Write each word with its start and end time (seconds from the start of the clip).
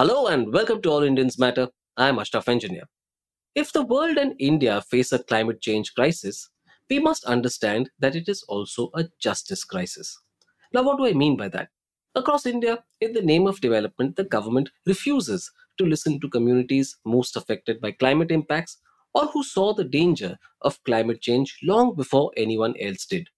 Hello 0.00 0.28
and 0.28 0.50
welcome 0.50 0.80
to 0.80 0.90
All 0.90 1.02
Indians 1.02 1.38
Matter. 1.38 1.68
I'm 1.98 2.18
Ashraf 2.18 2.48
Engineer. 2.48 2.84
If 3.54 3.70
the 3.70 3.82
world 3.82 4.16
and 4.16 4.34
India 4.38 4.80
face 4.80 5.12
a 5.12 5.22
climate 5.22 5.60
change 5.60 5.92
crisis, 5.94 6.48
we 6.88 6.98
must 6.98 7.26
understand 7.26 7.90
that 7.98 8.16
it 8.16 8.26
is 8.26 8.42
also 8.44 8.88
a 8.94 9.04
justice 9.18 9.62
crisis. 9.62 10.18
Now, 10.72 10.84
what 10.84 10.96
do 10.96 11.06
I 11.06 11.12
mean 11.12 11.36
by 11.36 11.48
that? 11.48 11.68
Across 12.14 12.46
India, 12.46 12.82
in 13.02 13.12
the 13.12 13.20
name 13.20 13.46
of 13.46 13.60
development, 13.60 14.16
the 14.16 14.24
government 14.24 14.70
refuses 14.86 15.52
to 15.76 15.84
listen 15.84 16.18
to 16.20 16.30
communities 16.30 16.96
most 17.04 17.36
affected 17.36 17.78
by 17.78 17.92
climate 17.92 18.30
impacts 18.30 18.78
or 19.12 19.26
who 19.26 19.44
saw 19.44 19.74
the 19.74 19.84
danger 19.84 20.38
of 20.62 20.82
climate 20.84 21.20
change 21.20 21.58
long 21.62 21.94
before 21.94 22.32
anyone 22.38 22.72
else 22.80 23.04
did. 23.04 23.28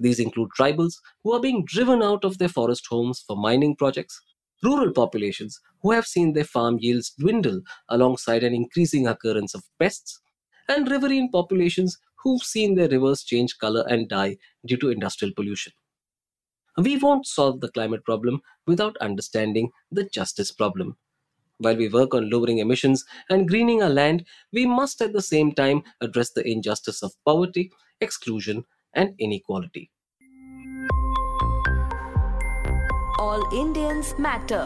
These 0.00 0.18
include 0.18 0.48
tribals 0.58 0.94
who 1.22 1.32
are 1.32 1.40
being 1.40 1.64
driven 1.64 2.02
out 2.02 2.24
of 2.24 2.38
their 2.38 2.48
forest 2.48 2.88
homes 2.90 3.22
for 3.24 3.36
mining 3.36 3.76
projects, 3.76 4.20
rural 4.62 4.92
populations 4.92 5.60
who 5.82 5.92
have 5.92 6.06
seen 6.06 6.32
their 6.32 6.44
farm 6.44 6.78
yields 6.80 7.10
dwindle 7.10 7.60
alongside 7.88 8.42
an 8.44 8.54
increasing 8.54 9.06
occurrence 9.06 9.54
of 9.54 9.64
pests, 9.78 10.20
and 10.68 10.90
riverine 10.90 11.30
populations 11.30 11.98
who've 12.22 12.42
seen 12.42 12.74
their 12.74 12.88
rivers 12.88 13.22
change 13.22 13.58
color 13.58 13.84
and 13.88 14.08
die 14.08 14.36
due 14.66 14.76
to 14.78 14.90
industrial 14.90 15.34
pollution. 15.34 15.72
We 16.76 16.98
won't 16.98 17.26
solve 17.26 17.60
the 17.60 17.70
climate 17.70 18.04
problem 18.04 18.42
without 18.66 18.98
understanding 18.98 19.70
the 19.90 20.04
justice 20.04 20.52
problem. 20.52 20.98
While 21.58 21.76
we 21.76 21.88
work 21.88 22.14
on 22.14 22.30
lowering 22.30 22.58
emissions 22.58 23.04
and 23.30 23.48
greening 23.48 23.84
our 23.84 23.90
land, 23.90 24.26
we 24.52 24.66
must 24.66 25.00
at 25.00 25.12
the 25.12 25.22
same 25.22 25.52
time 25.52 25.84
address 26.00 26.32
the 26.32 26.44
injustice 26.44 27.04
of 27.04 27.14
poverty, 27.24 27.70
exclusion, 28.00 28.66
and 28.94 29.14
inequality. 29.20 29.91
All 33.22 33.42
Indians 33.54 34.18
matter. 34.18 34.64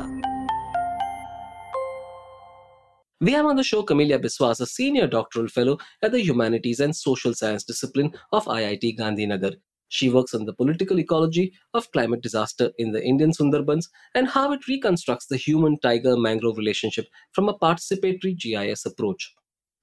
We 3.21 3.33
have 3.33 3.45
on 3.45 3.57
the 3.57 3.63
show 3.63 3.83
Camelia 3.83 4.19
Biswas, 4.19 4.63
a 4.63 4.67
senior 4.67 5.07
doctoral 5.07 5.49
fellow 5.49 5.77
at 6.03 6.13
the 6.13 6.23
Humanities 6.23 6.81
and 6.81 6.97
Social 6.97 7.35
Science 7.35 7.65
discipline 7.65 8.15
of 8.33 8.47
IIT 8.47 8.99
Gandhinagar. 8.99 9.57
She 9.89 10.09
works 10.09 10.33
on 10.33 10.47
the 10.47 10.55
political 10.55 10.99
ecology 10.99 11.53
of 11.75 11.93
climate 11.93 12.23
disaster 12.23 12.71
in 12.79 12.93
the 12.93 13.05
Indian 13.05 13.31
Sundarbans 13.31 13.89
and 14.15 14.27
how 14.27 14.53
it 14.53 14.67
reconstructs 14.67 15.27
the 15.27 15.37
human 15.37 15.79
tiger 15.81 16.17
mangrove 16.17 16.57
relationship 16.57 17.09
from 17.33 17.51
a 17.51 17.59
participatory 17.59 18.39
GIS 18.39 18.87
approach. 18.87 19.35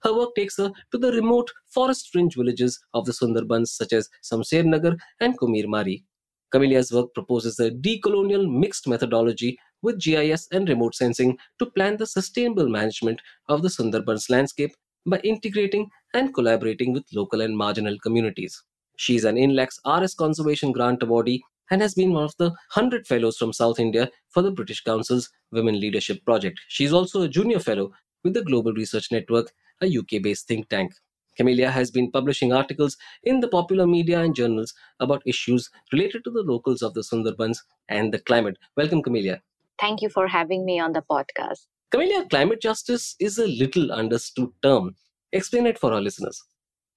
Her 0.02 0.18
work 0.18 0.34
takes 0.36 0.58
her 0.58 0.72
to 0.92 0.98
the 0.98 1.12
remote 1.12 1.52
forest 1.68 2.10
fringe 2.12 2.36
villages 2.36 2.80
of 2.96 3.06
the 3.06 3.12
Sundarbans, 3.12 3.68
such 3.68 3.94
as 3.94 4.10
Samser 4.24 4.66
Nagar 4.66 4.98
and 5.20 5.38
Kumir 5.38 5.68
Mari. 5.68 6.06
Camelia's 6.54 6.92
work 6.92 7.14
proposes 7.16 7.60
a 7.60 7.72
decolonial 7.72 8.48
mixed 8.48 8.88
methodology 8.88 9.58
with 9.82 10.00
GIS 10.00 10.48
and 10.52 10.70
remote 10.70 10.94
sensing 10.94 11.38
to 11.58 11.66
plan 11.66 11.98
the 11.98 12.06
sustainable 12.06 12.70
management 12.70 13.20
of 13.50 13.64
the 13.64 13.70
Sundarbans 13.70 14.30
landscape 14.30 14.72
by 15.06 15.18
integrating 15.24 15.90
and 16.14 16.34
collaborating 16.34 16.94
with 16.94 17.04
local 17.12 17.42
and 17.42 17.58
marginal 17.58 17.98
communities. 18.00 18.64
She 18.98 19.16
is 19.16 19.26
an 19.26 19.36
INLAC's 19.36 19.80
RS 19.86 20.14
Conservation 20.14 20.72
Grant 20.72 21.02
awardee 21.02 21.42
and 21.72 21.82
has 21.82 21.96
been 21.96 22.14
one 22.14 22.24
of 22.24 22.36
the 22.38 22.50
100 22.76 23.08
fellows 23.08 23.38
from 23.38 23.52
South 23.52 23.80
India 23.80 24.10
for 24.30 24.44
the 24.44 24.52
British 24.52 24.84
Council's 24.84 25.30
Women 25.52 25.80
Leadership 25.80 26.24
Project. 26.24 26.60
She 26.68 26.86
is 26.86 26.94
also 26.94 27.24
a 27.24 27.28
junior 27.28 27.60
fellow 27.60 27.92
with 28.24 28.36
the 28.36 28.44
Global 28.44 28.74
Research 28.74 29.12
Network, 29.12 29.52
a 29.82 29.88
UK 29.88 30.22
based 30.22 30.48
think 30.48 30.70
tank. 30.70 30.94
Camelia 31.38 31.72
has 31.72 31.92
been 31.92 32.12
publishing 32.12 32.54
articles 32.54 32.98
in 33.24 33.40
the 33.40 33.48
popular 33.48 33.88
media 33.88 34.22
and 34.22 34.36
journals 34.36 34.74
about 35.00 35.24
issues 35.26 35.70
related 35.92 36.24
to 36.24 36.32
the 36.32 36.44
locals 36.44 36.82
of 36.82 36.94
the 36.94 37.02
Sundarbans 37.02 37.58
and 37.90 38.14
the 38.14 38.20
climate. 38.20 38.58
Welcome, 38.78 39.02
Camelia. 39.02 39.42
Thank 39.80 40.02
you 40.02 40.10
for 40.10 40.28
having 40.28 40.66
me 40.66 40.80
on 40.80 40.94
the 40.94 41.02
podcast. 41.02 41.66
Camelia, 41.92 42.26
climate 42.30 42.62
justice 42.62 43.16
is 43.20 43.38
a 43.38 43.48
little 43.48 43.92
understood 43.92 44.50
term. 44.62 44.96
Explain 45.32 45.66
it 45.66 45.80
for 45.80 45.94
our 45.94 46.02
listeners. 46.02 46.44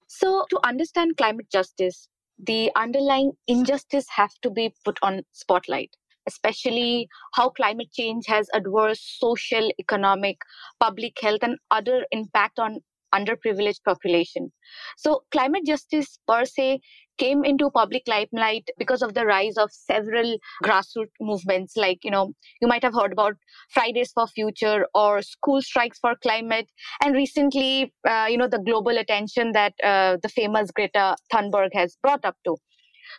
So, 0.07 0.45
to 0.49 0.59
understand 0.65 1.17
climate 1.17 1.49
justice, 1.51 2.07
the 2.37 2.71
underlying 2.75 3.33
injustice 3.47 4.05
have 4.15 4.31
to 4.43 4.49
be 4.49 4.73
put 4.85 4.97
on 5.01 5.23
spotlight 5.33 5.95
especially 6.27 7.07
how 7.33 7.49
climate 7.49 7.91
change 7.93 8.25
has 8.27 8.49
adverse 8.53 9.01
social 9.17 9.71
economic 9.79 10.37
public 10.79 11.17
health 11.21 11.39
and 11.41 11.57
other 11.71 12.05
impact 12.11 12.59
on 12.59 12.79
underprivileged 13.13 13.83
population. 13.85 14.51
So 14.97 15.23
climate 15.31 15.65
justice 15.65 16.19
per 16.27 16.45
se 16.45 16.81
came 17.17 17.43
into 17.43 17.69
public 17.71 18.03
limelight 18.07 18.69
because 18.77 19.01
of 19.01 19.13
the 19.15 19.25
rise 19.25 19.57
of 19.57 19.71
several 19.71 20.37
grassroots 20.63 21.17
movements 21.19 21.75
like 21.75 21.97
you 22.03 22.11
know 22.11 22.33
you 22.61 22.67
might 22.67 22.83
have 22.83 22.93
heard 22.93 23.11
about 23.11 23.35
fridays 23.71 24.11
for 24.11 24.27
future 24.27 24.85
or 24.93 25.21
school 25.23 25.59
strikes 25.61 25.97
for 25.99 26.15
climate 26.21 26.69
and 27.01 27.15
recently 27.15 27.91
uh, 28.07 28.27
you 28.29 28.37
know 28.37 28.47
the 28.47 28.59
global 28.59 28.97
attention 28.99 29.51
that 29.53 29.73
uh, 29.83 30.17
the 30.21 30.29
famous 30.29 30.69
greta 30.69 31.15
thunberg 31.33 31.69
has 31.73 31.97
brought 32.03 32.23
up 32.23 32.35
to 32.45 32.55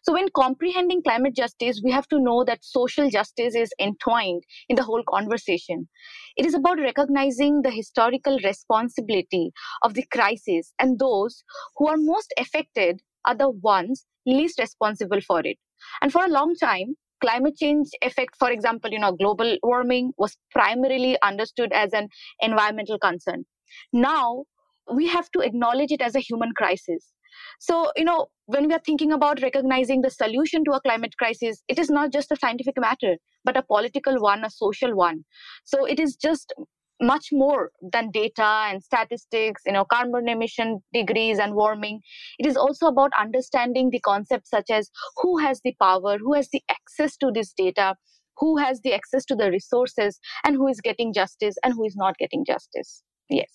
so, 0.03 0.13
when 0.13 0.29
comprehending 0.35 1.03
climate 1.03 1.35
justice, 1.37 1.81
we 1.85 1.91
have 1.91 2.09
to 2.09 2.19
know 2.21 2.45
that 2.45 2.65
social 2.65 3.11
justice 3.11 3.55
is 3.55 3.73
entwined 3.81 4.45
in 4.69 4.77
the 4.77 4.83
whole 4.85 5.03
conversation. 5.09 5.89
It 6.37 6.47
is 6.47 6.55
about 6.55 6.79
recognizing 6.79 7.63
the 7.63 7.71
historical 7.71 8.39
responsibility 8.43 9.53
of 9.83 9.95
the 9.95 10.05
crisis 10.13 10.73
and 10.79 10.99
those 10.99 11.45
who 11.77 11.89
are 11.89 11.97
most 11.97 12.33
affected 12.39 13.01
are 13.25 13.35
the 13.35 13.51
ones 13.51 14.07
least 14.27 14.59
responsible 14.59 15.21
for 15.21 15.41
it. 15.41 15.59
And 16.01 16.13
for 16.13 16.25
a 16.25 16.29
long 16.29 16.55
time, 16.57 16.97
climate 17.21 17.57
change 17.57 17.89
effect, 18.03 18.37
for 18.39 18.51
example, 18.51 18.91
you 18.91 18.99
know, 18.99 19.13
global 19.13 19.59
warming 19.63 20.13
was 20.19 20.37
primarily 20.51 21.21
understood 21.23 21.73
as 21.73 21.93
an 21.93 22.09
environmental 22.41 22.99
concern. 22.99 23.45
Now, 23.93 24.45
we 24.93 25.07
have 25.09 25.31
to 25.33 25.41
acknowledge 25.41 25.93
it 25.93 26.01
as 26.01 26.15
a 26.15 26.21
human 26.21 26.53
crisis 26.57 27.13
so, 27.61 27.91
you 27.97 28.05
know, 28.05 28.27
when 28.49 28.67
we 28.67 28.73
are 28.73 28.81
thinking 28.85 29.13
about 29.13 29.43
recognizing 29.43 30.01
the 30.01 30.11
solution 30.11 30.65
to 30.65 30.73
a 30.73 30.81
climate 30.81 31.15
crisis, 31.19 31.63
it 31.69 31.79
is 31.79 31.91
not 31.91 32.11
just 32.11 32.33
a 32.33 32.37
scientific 32.37 32.79
matter, 32.79 33.17
but 33.45 33.59
a 33.59 33.63
political 33.63 34.19
one, 34.19 34.43
a 34.43 34.51
social 34.51 34.97
one. 34.97 35.23
So, 35.65 35.85
it 35.85 36.01
is 36.01 36.17
just 36.17 36.55
much 37.01 37.29
more 37.31 37.71
than 37.93 38.11
data 38.11 38.67
and 38.71 38.83
statistics, 38.83 39.63
you 39.67 39.73
know, 39.73 39.85
carbon 39.85 40.29
emission 40.31 40.81
degrees 40.95 41.39
and 41.39 41.55
warming. 41.55 42.01
It 42.39 42.47
is 42.47 42.57
also 42.57 42.87
about 42.87 43.13
understanding 43.21 43.91
the 43.91 44.01
concepts 44.01 44.49
such 44.49 44.71
as 44.71 44.91
who 45.19 45.37
has 45.37 45.61
the 45.63 45.77
power, 45.81 46.17
who 46.17 46.33
has 46.33 46.49
the 46.51 46.63
access 46.71 47.19
to 47.19 47.31
this 47.31 47.53
data, 47.53 47.97
who 48.39 48.57
has 48.57 48.81
the 48.81 48.95
access 48.95 49.27
to 49.27 49.37
the 49.37 49.51
resources, 49.51 50.19
and 50.43 50.57
who 50.57 50.69
is 50.69 50.81
getting 50.81 51.13
justice 51.13 51.57
and 51.63 51.75
who 51.75 51.85
is 51.85 51.97
not 51.97 52.17
getting 52.17 52.47
justice. 52.47 53.03
Yes. 53.29 53.51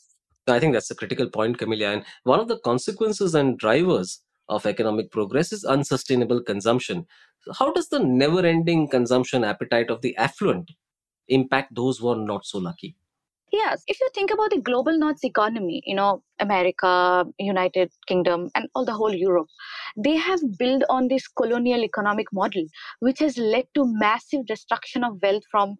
I 0.47 0.59
think 0.59 0.73
that's 0.73 0.91
a 0.91 0.95
critical 0.95 1.29
point, 1.29 1.57
Camelia. 1.57 1.87
And 1.87 2.05
one 2.25 2.39
of 2.39 2.47
the 2.47 2.59
consequences 2.59 3.33
and 3.33 3.57
drivers 3.57 4.21
of 4.49 4.65
economic 4.65 5.11
progress 5.11 5.51
is 5.51 5.63
unsustainable 5.63 6.41
consumption. 6.41 7.05
How 7.57 7.71
does 7.71 7.89
the 7.89 7.99
never 7.99 8.45
ending 8.45 8.87
consumption 8.87 9.43
appetite 9.43 9.89
of 9.89 10.01
the 10.01 10.15
affluent 10.17 10.71
impact 11.27 11.75
those 11.75 11.99
who 11.99 12.09
are 12.09 12.15
not 12.15 12.45
so 12.45 12.59
lucky? 12.59 12.95
Yes, 13.51 13.83
if 13.85 13.99
you 13.99 14.09
think 14.15 14.31
about 14.31 14.49
the 14.49 14.61
global 14.61 14.97
north 14.97 15.23
economy, 15.23 15.83
you 15.85 15.95
know, 15.95 16.23
America, 16.39 17.23
United 17.37 17.91
Kingdom, 18.07 18.49
and 18.55 18.67
all 18.73 18.83
the 18.83 18.93
whole 18.93 19.13
Europe, 19.13 19.47
they 19.95 20.15
have 20.15 20.39
built 20.57 20.81
on 20.89 21.07
this 21.07 21.27
colonial 21.27 21.83
economic 21.83 22.25
model, 22.33 22.65
which 22.99 23.19
has 23.19 23.37
led 23.37 23.65
to 23.75 23.85
massive 23.85 24.47
destruction 24.47 25.03
of 25.03 25.21
wealth 25.21 25.43
from 25.51 25.75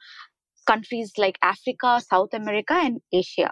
countries 0.67 1.13
like 1.17 1.39
Africa, 1.41 1.99
South 2.07 2.29
America, 2.33 2.73
and 2.73 3.01
Asia. 3.11 3.51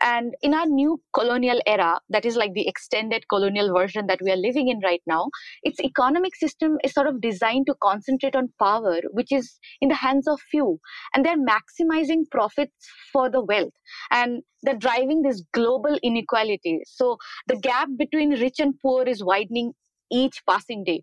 And 0.00 0.34
in 0.42 0.54
our 0.54 0.66
new 0.66 1.00
colonial 1.12 1.60
era, 1.66 2.00
that 2.10 2.24
is 2.24 2.36
like 2.36 2.52
the 2.54 2.68
extended 2.68 3.24
colonial 3.28 3.74
version 3.74 4.06
that 4.06 4.20
we 4.22 4.30
are 4.30 4.36
living 4.36 4.68
in 4.68 4.80
right 4.80 5.02
now, 5.06 5.28
its 5.62 5.80
economic 5.80 6.34
system 6.36 6.78
is 6.84 6.92
sort 6.92 7.06
of 7.06 7.20
designed 7.20 7.66
to 7.66 7.74
concentrate 7.82 8.36
on 8.36 8.52
power, 8.58 9.00
which 9.12 9.32
is 9.32 9.58
in 9.80 9.88
the 9.88 9.94
hands 9.94 10.28
of 10.28 10.40
few. 10.50 10.78
And 11.14 11.24
they're 11.24 11.36
maximizing 11.36 12.30
profits 12.30 12.88
for 13.12 13.30
the 13.30 13.42
wealth. 13.44 13.72
And 14.10 14.42
they're 14.62 14.76
driving 14.76 15.22
this 15.22 15.42
global 15.52 15.98
inequality. 16.02 16.80
So 16.86 17.18
the 17.46 17.56
gap 17.56 17.88
between 17.98 18.40
rich 18.40 18.58
and 18.58 18.74
poor 18.80 19.04
is 19.04 19.22
widening 19.22 19.72
each 20.10 20.42
passing 20.48 20.84
day. 20.84 21.02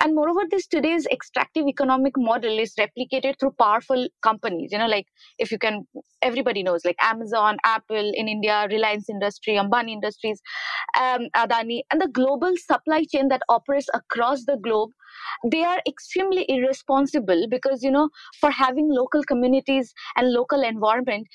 And 0.00 0.14
moreover, 0.14 0.42
this 0.50 0.66
today's 0.66 1.06
extractive 1.06 1.66
economic 1.66 2.12
model 2.16 2.58
is 2.58 2.74
replicated 2.78 3.38
through 3.38 3.54
powerful 3.58 4.08
companies. 4.22 4.70
You 4.72 4.78
know, 4.78 4.86
like 4.86 5.06
if 5.38 5.50
you 5.50 5.58
can, 5.58 5.86
everybody 6.24 6.62
knows, 6.62 6.84
like 6.84 6.96
Amazon, 7.00 7.58
Apple 7.64 8.12
in 8.14 8.28
India, 8.28 8.66
Reliance 8.70 9.08
Industry, 9.08 9.54
Ambani 9.54 9.92
Industries, 9.92 10.40
um, 10.98 11.28
Adani, 11.36 11.82
and 11.90 12.00
the 12.00 12.08
global 12.08 12.54
supply 12.56 13.04
chain 13.04 13.28
that 13.28 13.42
operates 13.48 13.88
across 13.94 14.44
the 14.44 14.56
globe 14.62 14.90
they 15.50 15.62
are 15.64 15.80
extremely 15.86 16.44
irresponsible 16.48 17.46
because 17.48 17.82
you 17.82 17.90
know 17.90 18.08
for 18.40 18.50
having 18.50 18.88
local 18.90 19.22
communities 19.24 19.92
and 20.16 20.32
local 20.32 20.62
environment 20.62 21.26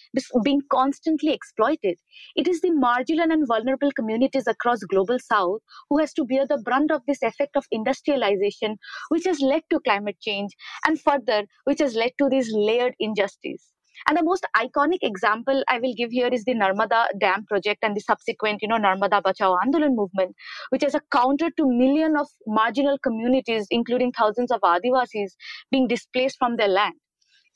being 0.44 0.62
constantly 0.72 1.34
exploited. 1.34 1.98
It 2.36 2.48
is 2.48 2.62
the 2.62 2.72
marginal 2.72 3.32
and 3.32 3.48
vulnerable 3.48 3.92
communities 3.94 4.48
across 4.48 4.80
global 4.84 5.18
south 5.20 5.62
who 5.90 6.00
has 6.00 6.14
to 6.14 6.26
bear 6.26 6.46
the 6.48 6.62
brunt 6.64 6.92
of 6.92 7.02
this 7.08 7.22
effect 7.24 7.56
of 7.56 7.66
industrialization 7.72 8.78
which 9.10 9.26
has 9.26 9.40
led 9.42 9.64
to 9.72 9.80
climate 9.80 10.18
change 10.22 10.52
and 10.86 11.00
further 11.02 11.46
which 11.64 11.80
has 11.80 11.96
led 11.96 12.12
to 12.20 12.30
this 12.30 12.50
layered 12.52 12.96
injustice 13.00 13.72
And 14.08 14.18
the 14.18 14.24
most 14.24 14.46
iconic 14.56 15.00
example 15.02 15.64
I 15.68 15.80
will 15.80 15.94
give 15.96 16.12
here 16.12 16.28
is 16.28 16.44
the 16.44 16.54
Narmada 16.54 17.08
Dam 17.20 17.46
project 17.46 17.84
and 17.84 17.96
the 17.96 18.02
subsequent, 18.02 18.62
you 18.62 18.68
know, 18.68 18.78
Narmada 18.78 19.22
Bachao 19.22 19.58
Andolan 19.64 19.96
movement, 19.96 20.36
which 20.70 20.84
is 20.84 20.96
a 20.96 21.02
counter 21.12 21.50
to 21.58 21.66
million 21.68 22.16
of 22.18 22.28
marginal 22.48 22.98
communities, 23.00 23.68
including 23.70 24.12
thousands 24.12 24.52
of 24.52 24.62
Adivasis, 24.62 25.32
being 25.72 25.88
displaced 25.88 26.38
from 26.38 26.58
their 26.58 26.68
land. 26.68 26.96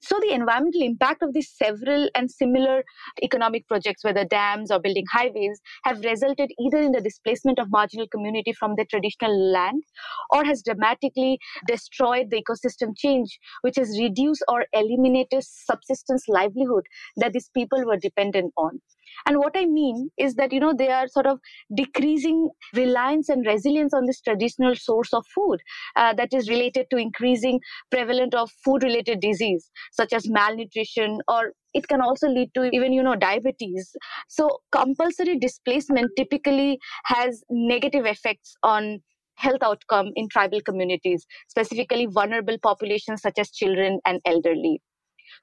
So 0.03 0.19
the 0.19 0.33
environmental 0.33 0.81
impact 0.81 1.23
of 1.23 1.33
these 1.33 1.49
several 1.49 2.09
and 2.13 2.29
similar 2.29 2.83
economic 3.23 3.67
projects, 3.69 4.03
whether 4.03 4.25
dams 4.25 4.69
or 4.69 4.79
building 4.79 5.05
highways, 5.11 5.61
have 5.85 6.03
resulted 6.03 6.51
either 6.59 6.79
in 6.79 6.91
the 6.91 6.99
displacement 6.99 7.57
of 7.57 7.71
marginal 7.71 8.07
community 8.09 8.51
from 8.51 8.75
their 8.75 8.85
traditional 8.89 9.33
land 9.51 9.81
or 10.29 10.43
has 10.43 10.61
dramatically 10.61 11.39
destroyed 11.67 12.29
the 12.29 12.43
ecosystem 12.43 12.93
change, 12.97 13.39
which 13.61 13.77
has 13.77 13.97
reduced 13.97 14.43
or 14.49 14.65
eliminated 14.73 15.41
subsistence 15.41 16.25
livelihood 16.27 16.85
that 17.15 17.31
these 17.31 17.49
people 17.53 17.85
were 17.85 17.97
dependent 17.97 18.53
on. 18.57 18.81
And 19.25 19.37
what 19.37 19.53
I 19.55 19.65
mean 19.65 20.09
is 20.17 20.35
that, 20.35 20.51
you 20.51 20.59
know, 20.59 20.73
they 20.73 20.89
are 20.89 21.07
sort 21.07 21.25
of 21.25 21.39
decreasing 21.75 22.49
reliance 22.73 23.29
and 23.29 23.45
resilience 23.45 23.93
on 23.93 24.05
this 24.05 24.21
traditional 24.21 24.75
source 24.75 25.13
of 25.13 25.25
food 25.33 25.59
uh, 25.95 26.13
that 26.13 26.33
is 26.33 26.49
related 26.49 26.87
to 26.91 26.97
increasing 26.97 27.59
prevalent 27.91 28.33
of 28.33 28.49
food 28.63 28.83
related 28.83 29.19
disease, 29.19 29.69
such 29.91 30.13
as 30.13 30.29
malnutrition 30.29 31.19
or 31.27 31.53
it 31.73 31.87
can 31.87 32.01
also 32.01 32.27
lead 32.27 32.53
to 32.53 32.69
even 32.71 32.93
you 32.93 33.01
know 33.01 33.15
diabetes. 33.15 33.95
So 34.29 34.59
compulsory 34.71 35.39
displacement 35.39 36.11
typically 36.17 36.79
has 37.05 37.43
negative 37.49 38.05
effects 38.05 38.55
on 38.63 38.99
health 39.35 39.63
outcome 39.63 40.11
in 40.15 40.29
tribal 40.29 40.61
communities 40.61 41.25
specifically 41.49 42.05
vulnerable 42.05 42.57
populations 42.61 43.21
such 43.21 43.39
as 43.39 43.49
children 43.49 43.99
and 44.05 44.19
elderly. 44.25 44.81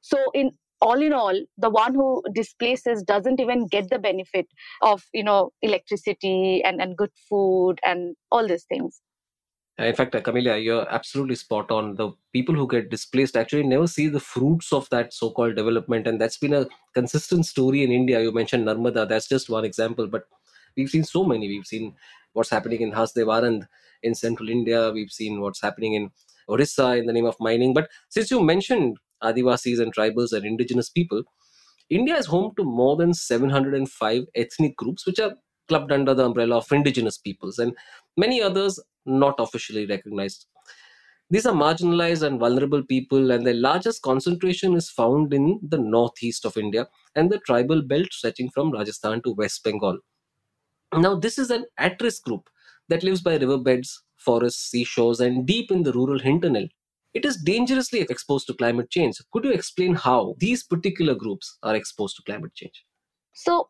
So 0.01 0.19
in 0.35 0.53
all 0.81 1.03
in 1.03 1.13
all 1.13 1.39
the 1.59 1.71
one 1.71 1.95
who 1.95 2.23
displaces 2.33 3.03
doesn't 3.03 3.41
even 3.41 3.67
get 3.67 3.91
the 3.91 3.99
benefit 3.99 4.47
of 4.83 5.03
you 5.13 5.23
know 5.23 5.51
electricity 5.63 6.63
and, 6.65 6.81
and 6.81 6.97
good 6.97 7.11
food 7.29 7.79
and 7.85 8.17
all 8.31 8.47
these 8.47 8.65
things. 8.65 9.01
Uh, 9.79 9.85
in 9.85 9.95
fact 9.95 10.15
uh, 10.15 10.21
camelia 10.21 10.57
you're 10.57 10.89
absolutely 10.91 11.35
spot 11.35 11.71
on. 11.71 11.97
The 11.97 12.11
people 12.33 12.55
who 12.55 12.67
get 12.67 12.91
displaced 12.91 13.37
actually 13.37 13.65
never 13.65 13.87
see 13.87 14.09
the 14.09 14.21
fruits 14.21 14.73
of 14.73 14.89
that 14.91 15.13
so-called 15.13 15.57
development 15.57 16.07
and 16.07 16.21
that's 16.21 16.39
been 16.39 16.55
a 16.55 16.67
consistent 16.95 17.47
story 17.47 17.83
in 17.83 17.91
india. 17.91 18.21
You 18.21 18.33
mentioned 18.33 18.67
narmada 18.67 19.09
that's 19.09 19.29
just 19.29 19.51
one 19.51 19.65
example 19.65 20.07
but 20.07 20.25
we've 20.77 20.91
seen 20.91 21.05
so 21.05 21.25
many. 21.25 21.49
We've 21.49 21.67
seen 21.67 21.95
what's 22.33 22.51
happening 22.51 22.81
in 22.81 22.93
Hasdeo 22.93 23.27
Arand 23.27 23.67
in 24.03 24.15
central 24.15 24.49
india. 24.49 24.91
We've 24.91 25.11
seen 25.11 25.41
what's 25.41 25.61
happening 25.61 25.95
in 25.95 26.11
orissa 26.49 26.97
in 26.97 27.07
the 27.07 27.13
name 27.13 27.27
of 27.27 27.37
mining. 27.39 27.75
But 27.75 27.89
since 28.09 28.31
you 28.31 28.43
mentioned 28.43 28.99
Adivasis 29.23 29.81
and 29.81 29.95
tribals 29.95 30.33
and 30.33 30.45
indigenous 30.45 30.89
people, 30.89 31.23
India 31.89 32.17
is 32.17 32.27
home 32.27 32.53
to 32.57 32.65
more 32.65 32.97
than 32.97 33.13
705 33.13 34.25
ethnic 34.35 34.77
groups 34.77 35.07
which 35.07 35.19
are 35.19 35.35
clubbed 35.69 35.93
under 35.93 36.15
the 36.15 36.25
umbrella 36.25 36.59
of 36.59 36.73
indigenous 36.73 37.19
peoples 37.19 37.59
and 37.59 37.77
many 38.17 38.41
others 38.41 38.81
not 39.07 39.35
officially 39.39 39.87
recognized. 39.87 40.47
These 41.31 41.47
are 41.47 41.55
marginalized 41.55 42.27
and 42.27 42.41
vulnerable 42.41 42.83
people, 42.83 43.31
and 43.31 43.47
their 43.47 43.55
largest 43.55 44.03
concentration 44.03 44.75
is 44.75 44.91
found 44.91 45.33
in 45.33 45.61
the 45.63 45.79
northeast 45.79 46.45
of 46.45 46.57
India 46.57 46.89
and 47.15 47.31
the 47.31 47.39
tribal 47.39 47.83
belt 47.83 48.13
stretching 48.13 48.51
from 48.51 48.73
Rajasthan 48.73 49.23
to 49.23 49.35
West 49.35 49.63
Bengal. 49.63 49.99
Now, 50.93 51.15
this 51.15 51.39
is 51.39 51.51
an 51.51 51.67
at 51.79 52.03
risk 52.03 52.25
group 52.25 52.51
that 52.89 53.05
lives 53.05 53.23
by 53.23 53.37
riverbeds, 53.37 54.03
forests, 54.17 54.71
seashores, 54.71 55.21
and 55.21 55.47
deep 55.47 55.71
in 55.71 55.85
the 55.85 55.93
rural 55.93 56.19
hinterland 56.19 56.71
it 57.15 57.25
is 57.25 57.37
dangerously 57.43 58.01
exposed 58.01 58.47
to 58.47 58.55
climate 58.55 58.91
change. 58.91 59.17
Could 59.33 59.45
you 59.45 59.53
explain 59.53 59.95
how 59.95 60.35
these 60.39 60.63
particular 60.63 61.15
groups 61.15 61.59
are 61.63 61.75
exposed 61.75 62.17
to 62.17 62.23
climate 62.23 62.55
change? 62.55 62.85
So, 63.33 63.69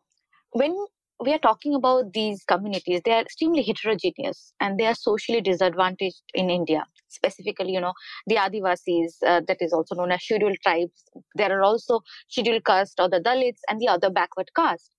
when 0.51 0.75
we 1.23 1.33
are 1.33 1.39
talking 1.39 1.75
about 1.75 2.13
these 2.13 2.43
communities, 2.45 3.01
they 3.05 3.11
are 3.11 3.21
extremely 3.21 3.61
heterogeneous 3.61 4.53
and 4.59 4.79
they 4.79 4.87
are 4.87 4.95
socially 4.95 5.41
disadvantaged 5.41 6.21
in 6.33 6.49
India. 6.49 6.83
Specifically, 7.09 7.73
you 7.73 7.81
know, 7.81 7.93
the 8.27 8.35
Adivasis, 8.35 9.13
uh, 9.25 9.41
that 9.47 9.57
is 9.59 9.71
also 9.73 9.95
known 9.95 10.11
as 10.11 10.23
scheduled 10.23 10.57
tribes. 10.63 11.03
There 11.35 11.57
are 11.57 11.61
also 11.61 12.01
scheduled 12.27 12.65
caste 12.65 12.99
or 12.99 13.09
the 13.09 13.19
Dalits 13.19 13.59
and 13.69 13.79
the 13.79 13.87
other 13.87 14.09
backward 14.09 14.49
caste. 14.55 14.91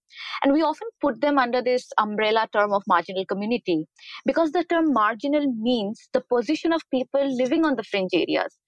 And 0.43 0.53
we 0.53 0.63
often 0.63 0.89
put 1.01 1.21
them 1.21 1.39
under 1.39 1.63
this 1.63 1.89
umbrella 1.99 2.47
term 2.53 2.73
of 2.73 2.83
marginal 2.87 3.25
community 3.25 3.87
because 4.27 4.53
the 4.53 4.65
term 4.65 4.93
marginal 4.93 5.47
means 5.59 6.09
the 6.13 6.21
position 6.21 6.73
of 6.73 6.83
people 6.91 7.27
living 7.37 7.65
on 7.65 7.77
the 7.77 7.83
fringe 7.83 8.11
areas. 8.13 8.59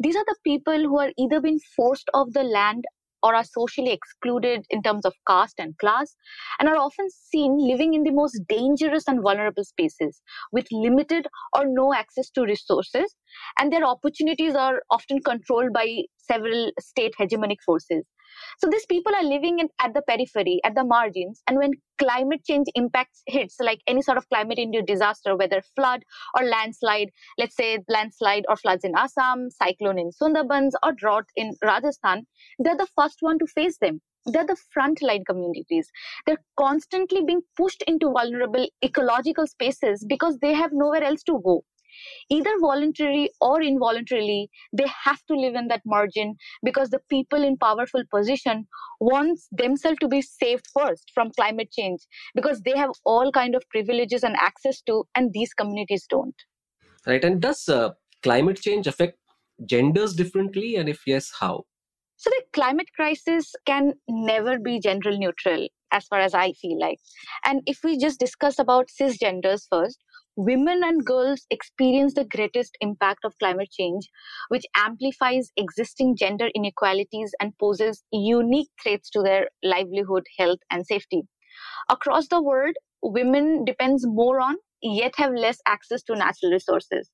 These 0.00 0.16
are 0.16 0.24
the 0.26 0.36
people 0.44 0.78
who 0.78 0.98
are 0.98 1.12
either 1.16 1.40
been 1.40 1.58
forced 1.76 2.10
off 2.14 2.28
the 2.32 2.42
land 2.42 2.84
or 3.22 3.34
are 3.34 3.44
socially 3.44 3.92
excluded 3.92 4.64
in 4.70 4.82
terms 4.82 5.04
of 5.04 5.14
caste 5.26 5.56
and 5.58 5.76
class, 5.78 6.16
and 6.58 6.68
are 6.68 6.76
often 6.76 7.08
seen 7.10 7.58
living 7.58 7.94
in 7.94 8.02
the 8.04 8.10
most 8.10 8.40
dangerous 8.48 9.04
and 9.08 9.22
vulnerable 9.22 9.64
spaces 9.64 10.20
with 10.52 10.66
limited 10.70 11.26
or 11.56 11.64
no 11.66 11.92
access 11.94 12.30
to 12.30 12.42
resources, 12.42 13.14
and 13.58 13.72
their 13.72 13.84
opportunities 13.84 14.54
are 14.54 14.80
often 14.90 15.20
controlled 15.22 15.72
by 15.72 16.02
several 16.18 16.70
state 16.80 17.14
hegemonic 17.18 17.58
forces. 17.64 18.04
So 18.58 18.68
these 18.70 18.86
people 18.86 19.14
are 19.14 19.22
living 19.22 19.58
in, 19.58 19.68
at 19.80 19.94
the 19.94 20.02
periphery, 20.02 20.60
at 20.64 20.74
the 20.74 20.84
margins, 20.84 21.42
and 21.46 21.58
when 21.58 21.72
climate 21.98 22.44
change 22.44 22.66
impacts 22.74 23.22
hits, 23.26 23.56
like 23.60 23.80
any 23.86 24.02
sort 24.02 24.18
of 24.18 24.28
climate-induced 24.28 24.86
disaster, 24.86 25.36
whether 25.36 25.62
flood 25.74 26.02
or 26.36 26.44
landslide, 26.44 27.10
let's 27.38 27.56
say 27.56 27.78
landslide 27.88 28.44
or 28.48 28.56
floods 28.56 28.84
in 28.84 28.94
Assam, 28.96 29.48
cyclone 29.50 29.98
in 29.98 30.10
Sundarbans, 30.10 30.72
or 30.84 30.92
drought 30.92 31.26
in 31.36 31.54
Rajasthan, 31.62 32.26
they're 32.58 32.76
the 32.76 32.88
first 32.96 33.18
one 33.20 33.38
to 33.38 33.46
face 33.46 33.78
them 33.78 34.00
they're 34.26 34.46
the 34.46 34.56
frontline 34.76 35.24
communities. 35.26 35.90
They're 36.26 36.42
constantly 36.58 37.22
being 37.24 37.40
pushed 37.56 37.82
into 37.86 38.10
vulnerable 38.10 38.66
ecological 38.84 39.46
spaces 39.46 40.04
because 40.06 40.38
they 40.38 40.52
have 40.52 40.70
nowhere 40.72 41.02
else 41.02 41.22
to 41.24 41.40
go 41.42 41.64
either 42.30 42.50
voluntarily 42.60 43.30
or 43.40 43.62
involuntarily 43.62 44.50
they 44.72 44.86
have 45.04 45.24
to 45.26 45.34
live 45.34 45.54
in 45.54 45.68
that 45.68 45.82
margin 45.84 46.34
because 46.62 46.90
the 46.90 47.00
people 47.08 47.42
in 47.42 47.56
powerful 47.56 48.02
position 48.12 48.66
wants 49.00 49.48
themselves 49.52 49.98
to 50.00 50.08
be 50.08 50.22
saved 50.22 50.66
first 50.78 51.10
from 51.14 51.30
climate 51.36 51.70
change 51.72 52.00
because 52.34 52.60
they 52.62 52.76
have 52.76 52.90
all 53.04 53.30
kind 53.32 53.54
of 53.54 53.62
privileges 53.70 54.22
and 54.22 54.36
access 54.36 54.80
to 54.82 55.04
and 55.14 55.32
these 55.32 55.52
communities 55.54 56.06
don't. 56.08 56.34
Right 57.06 57.24
and 57.24 57.40
does 57.40 57.68
uh, 57.68 57.90
climate 58.22 58.60
change 58.60 58.86
affect 58.86 59.18
genders 59.66 60.14
differently? 60.14 60.76
And 60.76 60.88
if 60.88 61.06
yes 61.06 61.32
how? 61.38 61.64
So 62.16 62.30
the 62.30 62.42
climate 62.52 62.88
crisis 62.96 63.54
can 63.64 63.94
never 64.08 64.58
be 64.58 64.80
gender 64.80 65.16
neutral 65.16 65.68
as 65.92 66.04
far 66.06 66.18
as 66.20 66.34
i 66.34 66.52
feel 66.52 66.78
like. 66.78 66.98
And 67.44 67.62
if 67.66 67.78
we 67.84 67.96
just 67.96 68.18
discuss 68.20 68.58
about 68.58 68.88
cisgenders 68.88 69.62
first 69.70 69.98
women 70.38 70.82
and 70.84 71.04
girls 71.04 71.46
experience 71.50 72.14
the 72.14 72.24
greatest 72.24 72.78
impact 72.80 73.24
of 73.24 73.38
climate 73.38 73.70
change, 73.70 74.08
which 74.48 74.64
amplifies 74.76 75.50
existing 75.58 76.16
gender 76.16 76.48
inequalities 76.54 77.34
and 77.40 77.58
poses 77.58 78.04
unique 78.12 78.70
threats 78.82 79.10
to 79.10 79.22
their 79.22 79.48
livelihood, 79.62 80.24
health, 80.38 80.60
and 80.70 80.86
safety. 80.86 81.24
Across 81.90 82.28
the 82.28 82.42
world, 82.42 82.76
women 83.02 83.64
depends 83.64 84.06
more 84.06 84.40
on 84.40 84.56
yet 84.82 85.14
have 85.16 85.32
less 85.32 85.58
access 85.66 86.02
to 86.04 86.14
natural 86.14 86.52
resources. 86.52 87.10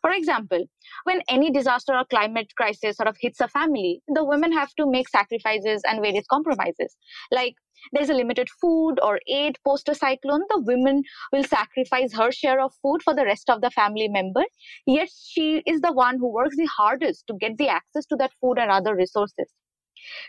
For 0.00 0.10
example, 0.10 0.64
when 1.04 1.22
any 1.28 1.50
disaster 1.50 1.94
or 1.94 2.04
climate 2.04 2.52
crisis 2.56 2.96
sort 2.96 3.08
of 3.08 3.16
hits 3.20 3.40
a 3.40 3.48
family, 3.48 4.02
the 4.08 4.24
women 4.24 4.52
have 4.52 4.74
to 4.74 4.90
make 4.90 5.08
sacrifices 5.08 5.82
and 5.86 6.00
various 6.02 6.26
compromises. 6.28 6.96
Like 7.30 7.54
there's 7.92 8.10
a 8.10 8.14
limited 8.14 8.48
food 8.60 8.96
or 9.02 9.20
aid 9.28 9.56
post 9.64 9.88
a 9.88 9.94
cyclone, 9.94 10.42
the 10.48 10.60
woman 10.60 11.02
will 11.32 11.44
sacrifice 11.44 12.12
her 12.14 12.32
share 12.32 12.60
of 12.60 12.74
food 12.82 13.02
for 13.02 13.14
the 13.14 13.24
rest 13.24 13.48
of 13.50 13.60
the 13.60 13.70
family 13.70 14.08
member. 14.08 14.44
Yet 14.86 15.08
she 15.10 15.62
is 15.66 15.80
the 15.80 15.92
one 15.92 16.18
who 16.18 16.32
works 16.32 16.56
the 16.56 16.68
hardest 16.76 17.26
to 17.28 17.34
get 17.34 17.56
the 17.56 17.68
access 17.68 18.06
to 18.06 18.16
that 18.16 18.32
food 18.40 18.58
and 18.58 18.70
other 18.70 18.96
resources. 18.96 19.46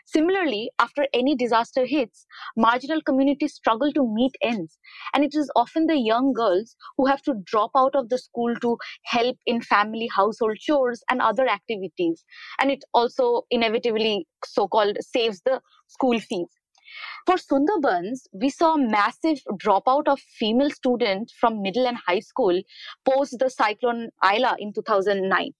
Similarly, 0.05 0.71
after 0.79 1.07
any 1.13 1.35
disaster 1.35 1.85
hits, 1.85 2.25
marginal 2.57 3.01
communities 3.01 3.53
struggle 3.53 3.91
to 3.93 4.07
meet 4.07 4.35
ends, 4.41 4.77
and 5.13 5.23
it 5.23 5.35
is 5.35 5.51
often 5.55 5.87
the 5.87 5.97
young 5.97 6.33
girls 6.33 6.75
who 6.97 7.05
have 7.05 7.21
to 7.23 7.35
drop 7.45 7.71
out 7.75 7.95
of 7.95 8.09
the 8.09 8.17
school 8.17 8.55
to 8.57 8.77
help 9.05 9.37
in 9.45 9.61
family 9.61 10.09
household 10.15 10.57
chores 10.57 11.03
and 11.09 11.21
other 11.21 11.47
activities. 11.47 12.23
And 12.59 12.71
it 12.71 12.83
also 12.93 13.43
inevitably 13.51 14.27
so 14.45 14.67
called 14.67 14.97
saves 15.01 15.41
the 15.41 15.61
school 15.87 16.19
fees. 16.19 16.49
For 17.25 17.35
Sundarbans, 17.35 18.27
we 18.33 18.49
saw 18.49 18.75
massive 18.75 19.39
dropout 19.53 20.07
of 20.07 20.19
female 20.19 20.71
students 20.71 21.33
from 21.33 21.61
middle 21.61 21.87
and 21.87 21.97
high 22.07 22.19
school 22.19 22.61
post 23.05 23.37
the 23.39 23.49
cyclone 23.49 24.09
Aila 24.23 24.55
in 24.59 24.73
2009. 24.73 25.53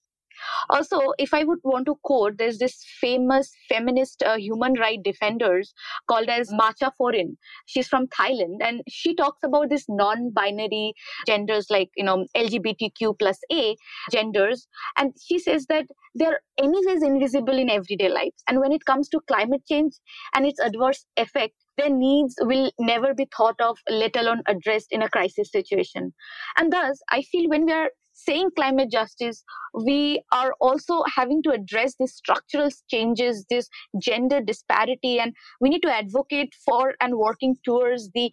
Also, 0.70 1.00
if 1.18 1.34
I 1.34 1.44
would 1.44 1.60
want 1.64 1.86
to 1.88 1.96
quote, 2.04 2.38
there's 2.38 2.58
this 2.58 2.84
famous 3.00 3.52
feminist 3.68 4.24
uh, 4.24 4.36
human 4.38 4.74
right 4.74 5.00
defenders 5.04 5.74
called 6.08 6.30
as 6.30 6.52
Matcha 6.52 6.92
Phorn-in. 6.98 7.38
She's 7.66 7.88
from 7.88 8.08
Thailand, 8.08 8.58
and 8.62 8.82
she 8.88 9.16
talks 9.16 9.40
about 9.44 9.70
this 9.70 9.86
non-binary 9.90 10.94
genders 11.28 11.68
like 11.70 11.90
you 11.96 12.04
know 12.04 12.26
LGBTQ 12.36 13.18
plus 13.20 13.40
A 13.52 13.76
genders, 14.12 14.68
and 14.98 15.14
she 15.22 15.40
says 15.40 15.66
that 15.68 15.86
they're 16.16 16.42
anyways 16.58 17.04
invisible 17.04 17.58
in 17.58 17.70
everyday 17.70 18.10
life. 18.10 18.34
And 18.48 18.60
when 18.60 18.72
it 18.72 18.86
comes 18.86 19.10
to 19.10 19.22
climate 19.28 19.62
change 19.68 19.94
and 20.34 20.46
its 20.46 20.60
adverse 20.60 21.06
effect, 21.18 21.54
their 21.78 21.90
needs 21.90 22.36
will 22.42 22.72
never 22.80 23.14
be 23.14 23.28
thought 23.36 23.60
of, 23.62 23.78
let 23.90 24.16
alone 24.16 24.42
addressed 24.48 24.92
in 24.92 25.02
a 25.02 25.10
crisis 25.10 25.50
situation. 25.52 26.14
And 26.58 26.74
thus, 26.74 27.00
I 27.10 27.22
feel 27.22 27.50
when 27.50 27.66
we 27.66 27.72
are 27.72 27.90
saying 28.26 28.50
climate 28.56 28.92
justice, 28.92 29.44
we 29.74 30.22
are 30.32 30.54
also 30.60 31.04
having 31.16 31.42
to 31.44 31.52
address 31.52 31.96
these 32.00 32.14
structural 32.14 32.70
changes, 32.90 33.46
this 33.50 33.70
gender 34.02 34.42
disparity, 34.42 35.20
and 35.20 35.34
we 35.62 35.70
need 35.70 35.82
to 35.82 35.94
advocate 35.94 36.54
for 36.66 36.96
and 37.02 37.16
working 37.16 37.56
towards 37.64 38.10
the 38.14 38.32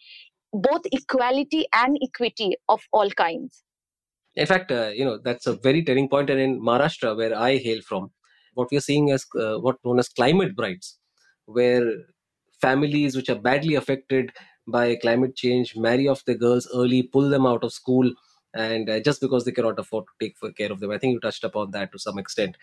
both 0.52 0.82
equality 0.92 1.66
and 1.74 1.98
equity 2.02 2.56
of 2.68 2.80
all 2.92 3.10
kinds. 3.10 3.62
In 4.34 4.46
fact, 4.46 4.70
uh, 4.70 4.90
you 4.94 5.04
know 5.04 5.18
that's 5.22 5.46
a 5.46 5.54
very 5.54 5.82
turning 5.84 6.08
point. 6.08 6.30
And 6.30 6.40
in 6.40 6.60
Maharashtra, 6.60 7.16
where 7.16 7.36
I 7.36 7.56
hail 7.56 7.80
from, 7.80 8.10
what 8.54 8.68
we 8.70 8.76
are 8.76 8.82
seeing 8.88 9.08
is 9.08 9.26
uh, 9.38 9.56
what 9.58 9.76
known 9.84 9.98
as 9.98 10.08
climate 10.08 10.54
brides, 10.54 10.98
where 11.46 11.90
families 12.60 13.16
which 13.16 13.28
are 13.28 13.38
badly 13.38 13.74
affected 13.74 14.32
by 14.66 14.96
climate 14.96 15.36
change 15.36 15.74
marry 15.76 16.08
off 16.08 16.24
their 16.24 16.36
girls 16.36 16.68
early, 16.74 17.02
pull 17.02 17.28
them 17.30 17.46
out 17.46 17.62
of 17.64 17.72
school, 17.72 18.10
and 18.54 18.88
uh, 18.88 19.00
just 19.00 19.20
because 19.20 19.44
they 19.44 19.52
cannot 19.52 19.78
afford 19.78 20.04
to 20.06 20.26
take 20.26 20.56
care 20.56 20.72
of 20.72 20.80
them. 20.80 20.90
I 20.90 20.98
think 20.98 21.12
you 21.12 21.20
touched 21.20 21.44
upon 21.44 21.70
that 21.72 21.92
to 21.92 21.98
some 21.98 22.18
extent. 22.18 22.56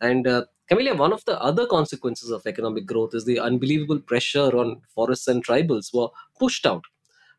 And 0.00 0.26
uh, 0.26 0.44
one 0.70 1.12
of 1.12 1.24
the 1.24 1.40
other 1.40 1.66
consequences 1.66 2.30
of 2.30 2.46
economic 2.46 2.86
growth 2.86 3.14
is 3.14 3.24
the 3.24 3.38
unbelievable 3.38 4.00
pressure 4.00 4.56
on 4.56 4.82
forests 4.94 5.28
and 5.28 5.44
tribals 5.44 5.90
who 5.92 6.02
are 6.02 6.10
pushed 6.38 6.66
out 6.66 6.84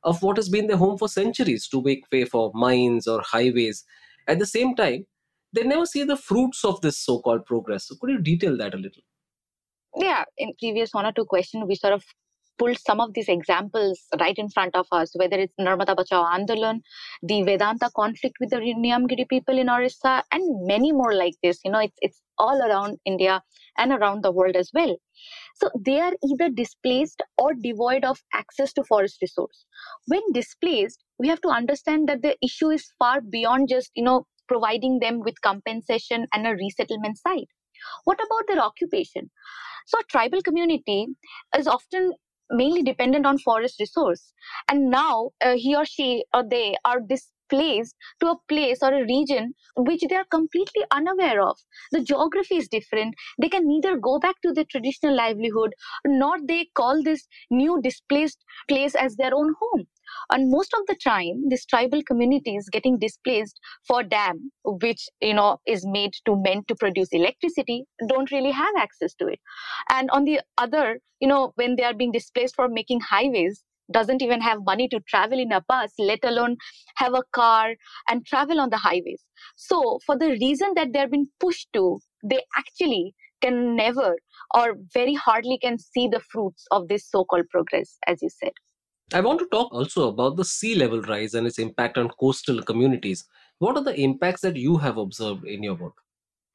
of 0.03 0.21
what 0.21 0.37
has 0.37 0.49
been 0.49 0.67
their 0.67 0.77
home 0.77 0.97
for 0.97 1.07
centuries 1.07 1.67
to 1.69 1.81
make 1.81 2.05
way 2.11 2.25
for 2.25 2.51
mines 2.53 3.07
or 3.07 3.21
highways. 3.21 3.83
At 4.27 4.39
the 4.39 4.45
same 4.45 4.75
time, 4.75 5.05
they 5.51 5.63
never 5.63 5.85
see 5.85 6.03
the 6.03 6.17
fruits 6.17 6.65
of 6.65 6.81
this 6.81 6.97
so-called 6.97 7.45
progress. 7.45 7.87
So 7.87 7.95
could 7.99 8.09
you 8.09 8.19
detail 8.19 8.57
that 8.57 8.73
a 8.73 8.77
little? 8.77 9.03
Yeah, 9.95 10.23
in 10.37 10.53
previous 10.59 10.93
one 10.93 11.05
or 11.05 11.11
two 11.11 11.25
questions, 11.25 11.65
we 11.67 11.75
sort 11.75 11.93
of 11.93 12.03
pulled 12.57 12.77
some 12.77 12.99
of 12.99 13.13
these 13.13 13.29
examples 13.29 14.01
right 14.19 14.37
in 14.37 14.49
front 14.49 14.75
of 14.75 14.85
us, 14.91 15.11
whether 15.15 15.37
it's 15.37 15.55
Narmada 15.59 15.95
Bachao 15.95 16.23
Andolan, 16.23 16.81
the 17.21 17.43
Vedanta 17.43 17.89
conflict 17.95 18.35
with 18.39 18.51
the 18.51 18.57
Niyamgiri 18.57 19.27
people 19.29 19.57
in 19.57 19.69
Orissa, 19.69 20.23
and 20.31 20.67
many 20.67 20.91
more 20.91 21.13
like 21.13 21.33
this. 21.43 21.59
You 21.63 21.71
know, 21.71 21.79
it's, 21.79 21.97
it's 22.01 22.21
all 22.37 22.61
around 22.61 22.97
India 23.05 23.41
and 23.77 23.91
around 23.91 24.23
the 24.23 24.31
world 24.31 24.55
as 24.55 24.69
well. 24.73 24.95
So 25.55 25.69
they 25.79 25.99
are 25.99 26.13
either 26.23 26.49
displaced 26.49 27.21
or 27.37 27.53
devoid 27.53 28.03
of 28.03 28.21
access 28.33 28.73
to 28.73 28.83
forest 28.83 29.17
resource. 29.21 29.65
When 30.07 30.21
displaced, 30.33 31.03
we 31.19 31.27
have 31.27 31.41
to 31.41 31.49
understand 31.49 32.09
that 32.09 32.21
the 32.21 32.35
issue 32.43 32.69
is 32.69 32.91
far 32.99 33.21
beyond 33.21 33.69
just, 33.69 33.91
you 33.95 34.03
know, 34.03 34.25
providing 34.47 34.99
them 34.99 35.21
with 35.21 35.41
compensation 35.41 36.27
and 36.33 36.45
a 36.45 36.51
resettlement 36.51 37.17
site. 37.17 37.47
What 38.03 38.19
about 38.19 38.47
their 38.47 38.63
occupation? 38.63 39.29
So 39.85 39.99
a 39.99 40.03
tribal 40.03 40.41
community 40.41 41.07
is 41.57 41.67
often 41.67 42.13
mainly 42.49 42.83
dependent 42.83 43.25
on 43.25 43.37
forest 43.39 43.79
resource. 43.79 44.33
And 44.69 44.89
now 44.89 45.31
uh, 45.41 45.55
he 45.55 45.75
or 45.75 45.85
she 45.85 46.25
or 46.33 46.43
they 46.47 46.75
are 46.85 46.99
displaced 46.99 47.95
to 48.19 48.31
a 48.31 48.37
place 48.47 48.79
or 48.81 48.93
a 48.93 49.05
region 49.05 49.53
which 49.77 50.01
they 50.09 50.15
are 50.15 50.25
completely 50.25 50.83
unaware 50.91 51.41
of. 51.41 51.57
The 51.91 52.01
geography 52.01 52.57
is 52.57 52.67
different. 52.67 53.15
They 53.39 53.49
can 53.49 53.67
neither 53.67 53.97
go 53.97 54.19
back 54.19 54.35
to 54.41 54.51
their 54.53 54.65
traditional 54.65 55.15
livelihood 55.15 55.73
nor 56.05 56.37
they 56.45 56.69
call 56.75 57.01
this 57.03 57.27
new 57.49 57.81
displaced 57.81 58.43
place 58.67 58.95
as 58.95 59.15
their 59.15 59.33
own 59.35 59.53
home 59.59 59.87
and 60.31 60.49
most 60.49 60.73
of 60.73 60.81
the 60.87 60.95
time 61.03 61.43
this 61.49 61.65
tribal 61.65 62.01
communities 62.03 62.69
getting 62.71 62.97
displaced 62.99 63.59
for 63.87 64.03
dam 64.03 64.51
which 64.63 65.09
you 65.21 65.33
know 65.33 65.57
is 65.67 65.85
made 65.85 66.13
to 66.25 66.35
meant 66.41 66.67
to 66.67 66.75
produce 66.75 67.09
electricity 67.11 67.83
don't 68.07 68.31
really 68.31 68.51
have 68.51 68.75
access 68.77 69.13
to 69.15 69.27
it. 69.27 69.39
And 69.91 70.09
on 70.11 70.25
the 70.25 70.41
other 70.57 70.99
you 71.19 71.27
know 71.27 71.51
when 71.55 71.75
they 71.75 71.83
are 71.83 71.93
being 71.93 72.11
displaced 72.11 72.55
for 72.55 72.67
making 72.67 73.01
highways 73.01 73.63
doesn't 73.91 74.21
even 74.21 74.41
have 74.41 74.59
money 74.65 74.87
to 74.87 74.99
travel 75.01 75.39
in 75.39 75.51
a 75.51 75.61
bus 75.67 75.91
let 75.99 76.19
alone 76.23 76.55
have 76.95 77.13
a 77.13 77.23
car 77.33 77.75
and 78.09 78.25
travel 78.25 78.59
on 78.59 78.69
the 78.69 78.77
highways. 78.77 79.23
So 79.55 79.99
for 80.05 80.17
the 80.17 80.31
reason 80.41 80.73
that 80.75 80.93
they're 80.93 81.09
being 81.09 81.27
pushed 81.39 81.67
to 81.73 81.99
they 82.23 82.41
actually 82.57 83.13
can 83.41 83.75
never 83.75 84.15
or 84.55 84.75
very 84.93 85.13
hardly 85.13 85.57
can 85.61 85.77
see 85.77 86.07
the 86.07 86.21
fruits 86.31 86.65
of 86.71 86.87
this 86.87 87.09
so-called 87.09 87.49
progress 87.49 87.97
as 88.07 88.21
you 88.21 88.29
said 88.29 88.53
I 89.13 89.21
want 89.21 89.37
to 89.41 89.47
talk 89.51 89.71
also 89.71 90.07
about 90.09 90.37
the 90.37 90.43
sea 90.43 90.73
level 90.73 90.99
rise 91.03 91.35
and 91.35 91.45
its 91.45 91.59
impact 91.59 91.99
on 91.99 92.09
coastal 92.19 92.63
communities. 92.63 93.25
What 93.59 93.77
are 93.77 93.83
the 93.83 93.93
impacts 93.93 94.41
that 94.41 94.55
you 94.55 94.77
have 94.77 94.97
observed 94.97 95.45
in 95.45 95.61
your 95.61 95.75
work? 95.75 95.93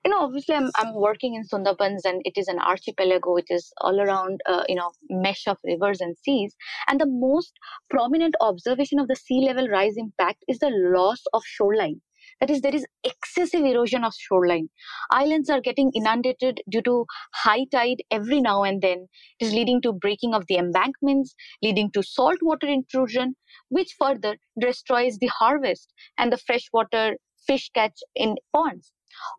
You 0.05 0.11
know, 0.11 0.23
obviously, 0.23 0.57
I'm, 0.57 0.71
I'm 0.75 0.93
working 0.95 1.35
in 1.35 1.45
Sundarbans 1.45 2.01
and 2.05 2.21
it 2.25 2.33
is 2.37 2.49
an 2.49 2.59
archipelago. 2.59 3.37
It 3.37 3.45
is 3.49 3.73
all 3.81 4.01
around, 4.01 4.41
uh, 4.47 4.65
you 4.69 4.75
know, 4.75 4.91
mesh 5.09 5.47
of 5.47 5.59
rivers 5.63 6.01
and 6.01 6.17
seas. 6.19 6.57
And 6.89 7.01
the 7.01 7.07
most 7.07 7.53
prominent 7.91 8.35
observation 8.41 8.99
of 8.99 9.07
the 9.07 9.15
sea 9.15 9.41
level 9.47 9.69
rise 9.69 9.97
impact 9.97 10.43
is 10.49 10.59
the 10.59 10.71
loss 10.71 11.23
of 11.33 11.43
shoreline. 11.45 12.01
That 12.41 12.51
is, 12.51 12.61
there 12.61 12.75
is 12.75 12.87
excessive 13.05 13.65
erosion 13.65 14.05
of 14.05 14.15
shoreline. 14.15 14.69
Islands 15.11 15.51
are 15.51 15.61
getting 15.61 15.93
inundated 15.95 16.61
due 16.69 16.83
to 16.83 17.07
high 17.35 17.65
tide 17.71 18.03
every 18.11 18.41
now 18.41 18.63
and 18.63 18.81
then. 18.81 19.09
It 19.41 19.47
is 19.47 19.53
leading 19.53 19.81
to 19.83 19.93
breaking 19.93 20.35
of 20.35 20.47
the 20.47 20.57
embankments, 20.57 21.35
leading 21.63 21.91
to 21.93 22.03
saltwater 22.03 22.67
intrusion, 22.67 23.37
which 23.69 23.95
further 23.99 24.39
destroys 24.61 25.19
the 25.19 25.29
harvest 25.29 25.93
and 26.17 26.33
the 26.33 26.39
freshwater 26.39 27.17
fish 27.47 27.71
catch 27.75 27.99
in 28.15 28.37
ponds. 28.55 28.93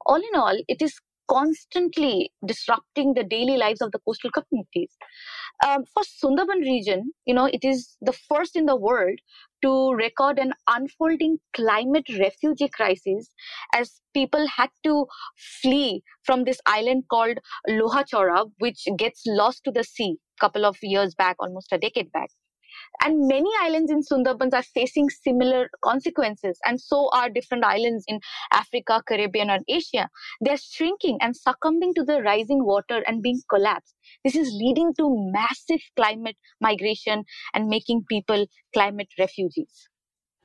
All 0.06 0.18
in 0.18 0.36
all, 0.36 0.58
it 0.68 0.82
is 0.82 1.00
constantly 1.29 2.31
disrupting 2.45 3.13
the 3.13 3.24
daily 3.24 3.57
lives 3.57 3.81
of 3.81 3.91
the 3.91 4.00
coastal 4.00 4.31
communities. 4.31 4.98
Um, 5.65 5.83
for 5.93 6.03
Sundarban 6.03 6.62
region, 6.62 7.12
you 7.25 7.33
know, 7.33 7.45
it 7.45 7.63
is 7.63 7.98
the 8.01 8.13
first 8.13 8.55
in 8.55 8.65
the 8.65 8.75
world 8.75 9.19
to 9.62 9.91
record 9.91 10.39
an 10.39 10.53
unfolding 10.67 11.38
climate 11.53 12.05
refugee 12.17 12.69
crisis 12.69 13.29
as 13.75 14.01
people 14.13 14.48
had 14.48 14.69
to 14.86 15.05
flee 15.62 16.01
from 16.24 16.45
this 16.45 16.59
island 16.65 17.03
called 17.09 17.39
Lohachara, 17.67 18.50
which 18.59 18.88
gets 18.98 19.24
lost 19.25 19.63
to 19.65 19.71
the 19.71 19.83
sea 19.83 20.17
a 20.38 20.39
couple 20.39 20.65
of 20.65 20.77
years 20.81 21.13
back, 21.15 21.36
almost 21.39 21.71
a 21.71 21.77
decade 21.77 22.12
back. 22.12 22.29
And 23.04 23.28
many 23.28 23.50
islands 23.62 23.92
in 23.92 24.02
Sundarbans 24.02 24.54
are 24.54 24.64
facing 24.64 25.10
similar 25.10 25.70
consequences, 25.84 26.60
and 26.66 26.80
so 26.80 27.10
are 27.14 27.30
different 27.30 27.64
islands 27.64 28.04
in 28.08 28.20
Africa, 28.52 29.02
Caribbean, 29.08 29.50
and 29.50 29.64
Asia. 29.68 30.10
They're 30.42 30.58
shrinking 30.58 31.18
and 31.22 31.36
succumbing 31.36 31.94
to 31.96 32.04
the 32.04 32.22
rising 32.22 32.66
water 32.66 33.04
and 33.08 33.22
being 33.22 33.42
collapsed. 33.50 33.96
This 34.24 34.36
is 34.36 34.52
leading 34.52 34.94
to 34.98 35.32
massive 35.32 35.82
climate 35.96 36.38
migration 36.62 37.24
and 37.54 37.68
making 37.68 38.06
people 38.10 38.46
climate 38.74 39.10
refugees. 39.18 39.88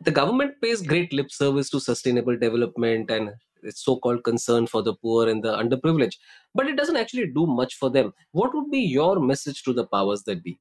The 0.00 0.10
government 0.10 0.60
pays 0.62 0.82
great 0.82 1.12
lip 1.12 1.30
service 1.30 1.70
to 1.70 1.80
sustainable 1.80 2.36
development 2.36 3.10
and 3.10 3.30
its 3.62 3.82
so-called 3.82 4.22
concern 4.24 4.66
for 4.66 4.82
the 4.82 4.94
poor 4.94 5.28
and 5.28 5.42
the 5.42 5.56
underprivileged, 5.56 6.16
but 6.54 6.66
it 6.66 6.76
doesn't 6.76 6.96
actually 6.96 7.26
do 7.34 7.46
much 7.46 7.74
for 7.76 7.90
them. 7.90 8.12
What 8.32 8.54
would 8.54 8.70
be 8.70 8.80
your 8.80 9.18
message 9.18 9.62
to 9.62 9.72
the 9.72 9.86
powers 9.86 10.22
that 10.24 10.42
be? 10.42 10.58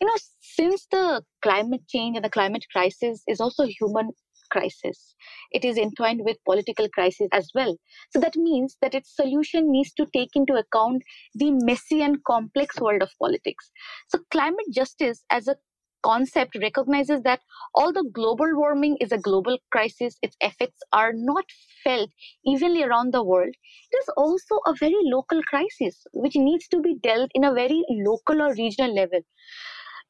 You 0.00 0.06
know, 0.06 0.16
since 0.40 0.86
the 0.90 1.22
climate 1.42 1.86
change 1.88 2.16
and 2.16 2.24
the 2.24 2.30
climate 2.30 2.64
crisis 2.72 3.22
is 3.28 3.40
also 3.40 3.64
a 3.64 3.74
human 3.80 4.10
crisis, 4.50 5.14
it 5.52 5.64
is 5.64 5.78
entwined 5.78 6.20
with 6.24 6.36
political 6.44 6.88
crisis 6.90 7.28
as 7.32 7.50
well. 7.54 7.76
So 8.10 8.20
that 8.20 8.36
means 8.36 8.76
that 8.82 8.94
its 8.94 9.14
solution 9.14 9.70
needs 9.70 9.92
to 9.94 10.06
take 10.12 10.30
into 10.34 10.54
account 10.54 11.02
the 11.34 11.52
messy 11.52 12.02
and 12.02 12.22
complex 12.24 12.80
world 12.80 13.02
of 13.02 13.10
politics. 13.18 13.70
So 14.08 14.18
climate 14.30 14.66
justice 14.72 15.24
as 15.30 15.48
a 15.48 15.56
concept 16.02 16.56
recognizes 16.60 17.22
that 17.22 17.40
although 17.76 18.02
global 18.02 18.56
warming 18.56 18.96
is 19.00 19.12
a 19.12 19.18
global 19.18 19.56
crisis, 19.70 20.16
its 20.20 20.36
effects 20.40 20.80
are 20.92 21.12
not 21.14 21.44
felt 21.84 22.10
evenly 22.44 22.82
around 22.82 23.14
the 23.14 23.22
world, 23.22 23.54
it 23.54 23.96
is 24.02 24.08
also 24.16 24.56
a 24.66 24.74
very 24.74 24.98
local 25.04 25.40
crisis 25.44 26.04
which 26.12 26.34
needs 26.34 26.66
to 26.68 26.80
be 26.80 26.96
dealt 27.02 27.30
in 27.34 27.44
a 27.44 27.54
very 27.54 27.84
local 27.88 28.42
or 28.42 28.52
regional 28.54 28.92
level. 28.92 29.20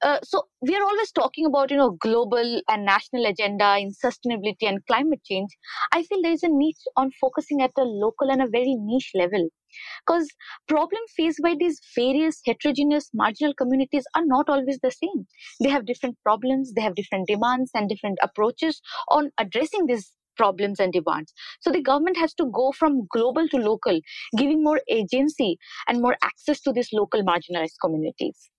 Uh, 0.02 0.18
so 0.24 0.42
we 0.62 0.74
are 0.74 0.82
always 0.82 1.12
talking 1.12 1.46
about 1.46 1.70
you 1.70 1.76
know 1.76 1.96
global 2.00 2.60
and 2.68 2.84
national 2.84 3.24
agenda 3.24 3.76
in 3.78 3.92
sustainability 4.04 4.66
and 4.68 4.84
climate 4.86 5.20
change 5.24 5.50
i 5.92 6.02
feel 6.02 6.20
there 6.22 6.32
is 6.32 6.42
a 6.42 6.48
need 6.48 6.74
on 6.96 7.10
focusing 7.20 7.62
at 7.62 7.70
a 7.78 7.82
local 7.82 8.28
and 8.28 8.42
a 8.42 8.48
very 8.48 8.74
niche 8.80 9.12
level 9.14 9.48
because 10.04 10.28
problems 10.66 11.12
faced 11.16 11.40
by 11.42 11.54
these 11.58 11.80
various 11.94 12.40
heterogeneous 12.44 13.10
marginal 13.14 13.54
communities 13.54 14.04
are 14.16 14.26
not 14.26 14.48
always 14.48 14.80
the 14.82 14.90
same 14.90 15.24
they 15.62 15.70
have 15.70 15.86
different 15.86 16.16
problems 16.24 16.72
they 16.72 16.82
have 16.82 16.96
different 16.96 17.28
demands 17.28 17.70
and 17.74 17.88
different 17.88 18.18
approaches 18.22 18.80
on 19.08 19.30
addressing 19.38 19.86
these 19.86 20.10
problems 20.36 20.80
and 20.80 20.94
demands. 20.94 21.34
So 21.60 21.70
the 21.70 21.82
government 21.82 22.16
has 22.16 22.32
to 22.34 22.46
go 22.46 22.72
from 22.72 23.06
global 23.12 23.46
to 23.48 23.58
local, 23.58 24.00
giving 24.38 24.64
more 24.64 24.80
agency 24.88 25.58
and 25.86 26.00
more 26.00 26.16
access 26.22 26.62
to 26.62 26.72
these 26.72 26.88
local 26.92 27.22
marginalized 27.22 27.76
communities. 27.84 28.51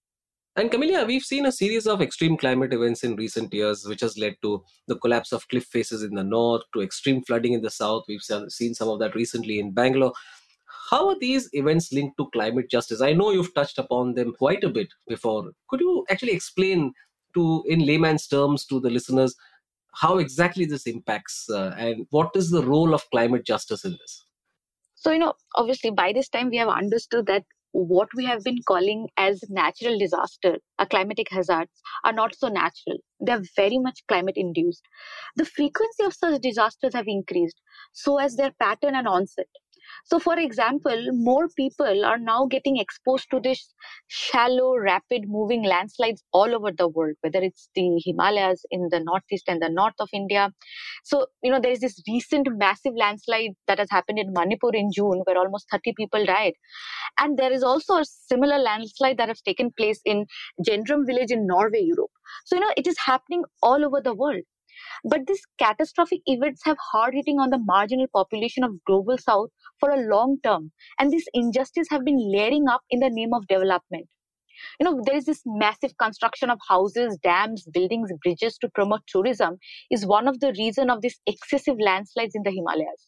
And 0.55 0.69
Camelia, 0.69 1.03
we've 1.03 1.23
seen 1.23 1.47
a 1.47 1.51
series 1.51 1.87
of 1.87 1.99
extreme 1.99 2.37
climate 2.37 2.73
events 2.73 3.03
in 3.03 3.15
recent 3.15 3.51
years, 3.51 3.87
which 3.87 4.01
has 4.01 4.19
led 4.19 4.35
to 4.43 4.63
the 4.87 4.97
collapse 4.97 5.31
of 5.31 5.47
cliff 5.47 5.65
faces 5.65 6.03
in 6.03 6.13
the 6.13 6.23
north, 6.23 6.61
to 6.73 6.81
extreme 6.81 7.23
flooding 7.23 7.53
in 7.53 7.63
the 7.63 7.71
south. 7.71 8.03
We've 8.07 8.21
seen 8.21 8.75
some 8.75 8.87
of 8.87 8.99
that 8.99 9.15
recently 9.15 9.57
in 9.59 9.71
Bangalore. 9.71 10.13
How 10.91 11.09
are 11.09 11.17
these 11.19 11.49
events 11.53 11.91
linked 11.91 12.17
to 12.17 12.29
climate 12.33 12.69
justice? 12.69 13.01
I 13.01 13.13
know 13.13 13.31
you've 13.31 13.55
touched 13.55 13.79
upon 13.79 14.13
them 14.13 14.33
quite 14.37 14.63
a 14.63 14.69
bit 14.69 14.89
before. 15.07 15.49
Could 15.69 15.79
you 15.79 16.05
actually 16.11 16.33
explain 16.33 16.93
to, 17.33 17.63
in 17.67 17.83
layman's 17.83 18.27
terms, 18.27 18.63
to 18.67 18.79
the 18.79 18.91
listeners, 18.91 19.35
how 19.95 20.19
exactly 20.19 20.65
this 20.65 20.85
impacts 20.85 21.49
uh, 21.49 21.73
and 21.79 22.05
what 22.11 22.29
is 22.35 22.51
the 22.51 22.63
role 22.63 22.93
of 22.93 23.09
climate 23.09 23.43
justice 23.43 23.85
in 23.85 23.93
this? 23.93 24.25
So, 24.93 25.11
you 25.11 25.19
know, 25.19 25.33
obviously 25.55 25.89
by 25.89 26.13
this 26.13 26.29
time 26.29 26.51
we 26.51 26.57
have 26.57 26.69
understood 26.69 27.25
that 27.25 27.43
what 27.73 28.09
we 28.15 28.25
have 28.25 28.43
been 28.43 28.59
calling 28.67 29.09
as 29.17 29.43
natural 29.49 29.99
disaster 29.99 30.57
or 30.79 30.85
climatic 30.85 31.27
hazards 31.29 31.81
are 32.05 32.13
not 32.13 32.35
so 32.35 32.47
natural. 32.47 32.99
They're 33.19 33.43
very 33.55 33.79
much 33.79 33.99
climate 34.07 34.37
induced. 34.37 34.83
The 35.35 35.45
frequency 35.45 36.03
of 36.05 36.13
such 36.13 36.41
disasters 36.41 36.93
have 36.95 37.07
increased, 37.07 37.61
so 37.91 38.17
as 38.19 38.35
their 38.37 38.53
pattern 38.59 38.95
and 38.95 39.07
onset. 39.07 39.47
So, 40.05 40.19
for 40.19 40.37
example, 40.37 41.07
more 41.11 41.47
people 41.55 42.05
are 42.05 42.17
now 42.17 42.45
getting 42.45 42.77
exposed 42.77 43.29
to 43.31 43.39
this 43.39 43.73
shallow, 44.07 44.77
rapid 44.77 45.23
moving 45.27 45.63
landslides 45.63 46.23
all 46.33 46.55
over 46.55 46.71
the 46.71 46.87
world, 46.87 47.15
whether 47.21 47.39
it's 47.41 47.69
the 47.75 48.01
Himalayas 48.05 48.65
in 48.71 48.89
the 48.91 48.99
northeast 48.99 49.45
and 49.47 49.61
the 49.61 49.69
north 49.69 49.95
of 49.99 50.09
India. 50.13 50.51
So, 51.03 51.27
you 51.41 51.51
know, 51.51 51.59
there 51.59 51.71
is 51.71 51.79
this 51.79 52.01
recent 52.07 52.47
massive 52.57 52.93
landslide 52.95 53.51
that 53.67 53.79
has 53.79 53.89
happened 53.89 54.19
in 54.19 54.33
Manipur 54.33 54.73
in 54.73 54.91
June 54.93 55.21
where 55.25 55.37
almost 55.37 55.67
30 55.71 55.93
people 55.97 56.25
died. 56.25 56.53
And 57.19 57.37
there 57.37 57.51
is 57.51 57.63
also 57.63 57.97
a 57.99 58.05
similar 58.05 58.57
landslide 58.57 59.17
that 59.17 59.29
has 59.29 59.41
taken 59.41 59.71
place 59.71 59.99
in 60.05 60.25
Gjerdrum 60.65 61.05
village 61.05 61.31
in 61.31 61.47
Norway, 61.47 61.81
Europe. 61.81 62.11
So, 62.45 62.55
you 62.55 62.61
know, 62.61 62.73
it 62.77 62.87
is 62.87 62.97
happening 63.05 63.43
all 63.61 63.85
over 63.85 64.01
the 64.01 64.13
world. 64.13 64.43
But 65.05 65.27
these 65.27 65.41
catastrophic 65.59 66.21
events 66.25 66.61
have 66.65 66.77
hard 66.91 67.13
hitting 67.13 67.39
on 67.39 67.51
the 67.51 67.57
marginal 67.57 68.07
population 68.13 68.63
of 68.63 68.83
global 68.85 69.17
south 69.17 69.49
for 69.83 69.91
a 69.91 70.07
long 70.07 70.37
term. 70.43 70.71
And 70.97 71.11
these 71.11 71.27
injustices 71.33 71.87
have 71.89 72.05
been 72.05 72.31
layering 72.31 72.67
up 72.69 72.81
in 72.89 73.01
the 73.01 73.09
name 73.09 73.33
of 73.33 73.47
development. 73.47 74.07
You 74.79 74.85
know, 74.85 75.01
there 75.05 75.17
is 75.17 75.25
this 75.25 75.41
massive 75.45 75.97
construction 75.97 76.49
of 76.49 76.59
houses, 76.69 77.17
dams, 77.21 77.65
buildings, 77.73 78.11
bridges 78.23 78.57
to 78.59 78.69
promote 78.73 79.01
tourism 79.07 79.57
is 79.91 80.05
one 80.05 80.27
of 80.27 80.39
the 80.39 80.53
reason 80.57 80.89
of 80.89 81.01
this 81.01 81.19
excessive 81.27 81.75
landslides 81.79 82.35
in 82.35 82.43
the 82.43 82.51
Himalayas. 82.51 83.07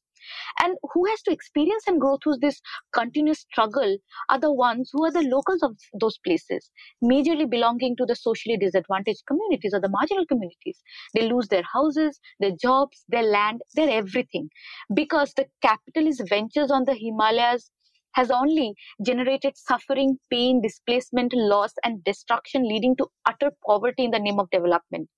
And 0.61 0.77
who 0.93 1.05
has 1.05 1.21
to 1.23 1.31
experience 1.31 1.83
and 1.87 2.01
go 2.01 2.17
through 2.23 2.37
this 2.41 2.61
continuous 2.93 3.39
struggle 3.39 3.97
are 4.29 4.39
the 4.39 4.53
ones 4.53 4.89
who 4.91 5.05
are 5.05 5.11
the 5.11 5.21
locals 5.21 5.63
of 5.63 5.77
those 5.99 6.17
places, 6.25 6.69
majorly 7.03 7.49
belonging 7.49 7.95
to 7.97 8.05
the 8.05 8.15
socially 8.15 8.57
disadvantaged 8.57 9.23
communities 9.27 9.73
or 9.73 9.81
the 9.81 9.89
marginal 9.89 10.25
communities. 10.25 10.81
They 11.13 11.29
lose 11.29 11.47
their 11.47 11.63
houses, 11.73 12.19
their 12.39 12.51
jobs, 12.61 13.03
their 13.09 13.23
land, 13.23 13.61
their 13.75 13.89
everything 13.89 14.49
because 14.93 15.33
the 15.33 15.47
capitalist 15.61 16.23
ventures 16.29 16.71
on 16.71 16.85
the 16.85 16.95
Himalayas 16.95 17.71
has 18.13 18.31
only 18.31 18.73
generated 19.05 19.57
suffering, 19.57 20.17
pain, 20.31 20.61
displacement, 20.61 21.33
loss, 21.33 21.73
and 21.83 22.03
destruction, 22.03 22.67
leading 22.67 22.95
to 22.95 23.07
utter 23.25 23.51
poverty 23.65 24.05
in 24.05 24.11
the 24.11 24.19
name 24.19 24.39
of 24.39 24.49
development. 24.51 25.09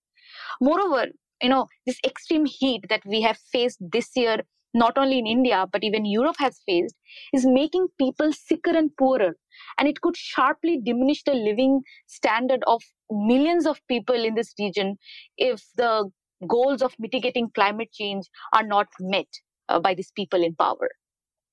Moreover, 0.60 1.08
you 1.42 1.50
know, 1.50 1.68
this 1.86 2.00
extreme 2.04 2.46
heat 2.46 2.86
that 2.90 3.04
we 3.06 3.22
have 3.22 3.38
faced 3.52 3.78
this 3.80 4.10
year 4.16 4.42
not 4.77 4.98
only 4.98 5.17
in 5.17 5.27
India, 5.27 5.65
but 5.72 5.84
even 5.84 6.05
Europe 6.05 6.36
has 6.39 6.60
faced, 6.65 6.96
is 7.34 7.46
making 7.46 7.88
people 7.98 8.31
sicker 8.31 8.77
and 8.77 8.96
poorer. 8.98 9.36
And 9.77 9.88
it 9.88 10.01
could 10.01 10.15
sharply 10.15 10.79
diminish 10.84 11.24
the 11.24 11.34
living 11.34 11.81
standard 12.05 12.63
of 12.67 12.81
millions 13.10 13.65
of 13.65 13.81
people 13.88 14.15
in 14.15 14.36
this 14.36 14.53
region 14.60 14.98
if 15.38 15.63
the 15.75 16.10
goals 16.48 16.81
of 16.84 16.93
mitigating 17.00 17.50
climate 17.55 17.91
change 17.91 18.27
are 18.53 18.63
not 18.63 18.88
met 19.00 19.27
uh, 19.69 19.79
by 19.79 19.93
these 19.96 20.12
people 20.15 20.43
in 20.43 20.55
power. 20.55 20.89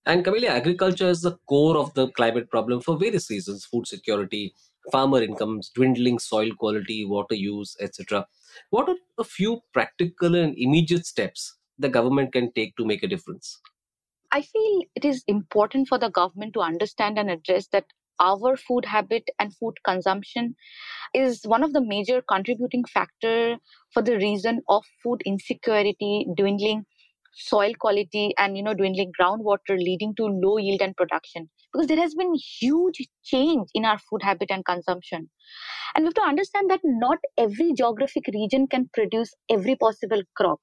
And 0.06 0.22
Camelia, 0.22 0.50
agriculture 0.50 1.08
is 1.08 1.22
the 1.22 1.38
core 1.48 1.78
of 1.78 1.94
the 1.94 2.08
climate 2.10 2.50
problem 2.50 2.82
for 2.82 2.98
various 2.98 3.30
reasons 3.30 3.64
food 3.64 3.86
security, 3.86 4.54
farmer 4.92 5.22
incomes, 5.22 5.70
dwindling 5.74 6.18
soil 6.18 6.50
quality, 6.58 7.06
water 7.06 7.34
use, 7.34 7.74
etc. 7.80 8.26
What 8.68 8.90
are 8.90 8.96
a 9.18 9.24
few 9.24 9.60
practical 9.72 10.34
and 10.34 10.54
immediate 10.58 11.06
steps 11.06 11.54
the 11.78 11.88
government 11.88 12.32
can 12.32 12.52
take 12.52 12.76
to 12.76 12.84
make 12.84 13.02
a 13.02 13.08
difference? 13.08 13.60
I 14.32 14.42
feel 14.42 14.82
it 14.94 15.04
is 15.04 15.22
important 15.28 15.88
for 15.88 15.98
the 15.98 16.10
government 16.10 16.54
to 16.54 16.60
understand 16.60 17.18
and 17.18 17.30
address 17.30 17.68
that 17.68 17.84
our 18.20 18.56
food 18.56 18.84
habit 18.84 19.24
and 19.38 19.54
food 19.56 19.74
consumption 19.84 20.54
is 21.14 21.42
one 21.44 21.62
of 21.62 21.72
the 21.72 21.84
major 21.84 22.22
contributing 22.22 22.84
factor 22.84 23.56
for 23.92 24.02
the 24.02 24.16
reason 24.16 24.60
of 24.68 24.84
food 25.02 25.20
insecurity 25.24 26.26
dwindling 26.36 26.84
soil 27.36 27.72
quality 27.80 28.32
and 28.38 28.56
you 28.56 28.62
know 28.62 28.74
dwindling 28.74 29.12
groundwater 29.20 29.76
leading 29.76 30.14
to 30.16 30.24
low 30.24 30.58
yield 30.58 30.80
and 30.80 30.96
production. 30.96 31.48
Because 31.72 31.88
there 31.88 32.00
has 32.00 32.14
been 32.14 32.32
huge 32.60 33.08
change 33.24 33.68
in 33.74 33.84
our 33.84 33.98
food 33.98 34.22
habit 34.22 34.50
and 34.50 34.64
consumption. 34.64 35.28
And 35.94 36.04
we 36.04 36.06
have 36.06 36.14
to 36.14 36.22
understand 36.22 36.70
that 36.70 36.80
not 36.84 37.18
every 37.36 37.72
geographic 37.72 38.24
region 38.32 38.68
can 38.68 38.88
produce 38.92 39.34
every 39.50 39.74
possible 39.76 40.22
crop 40.36 40.60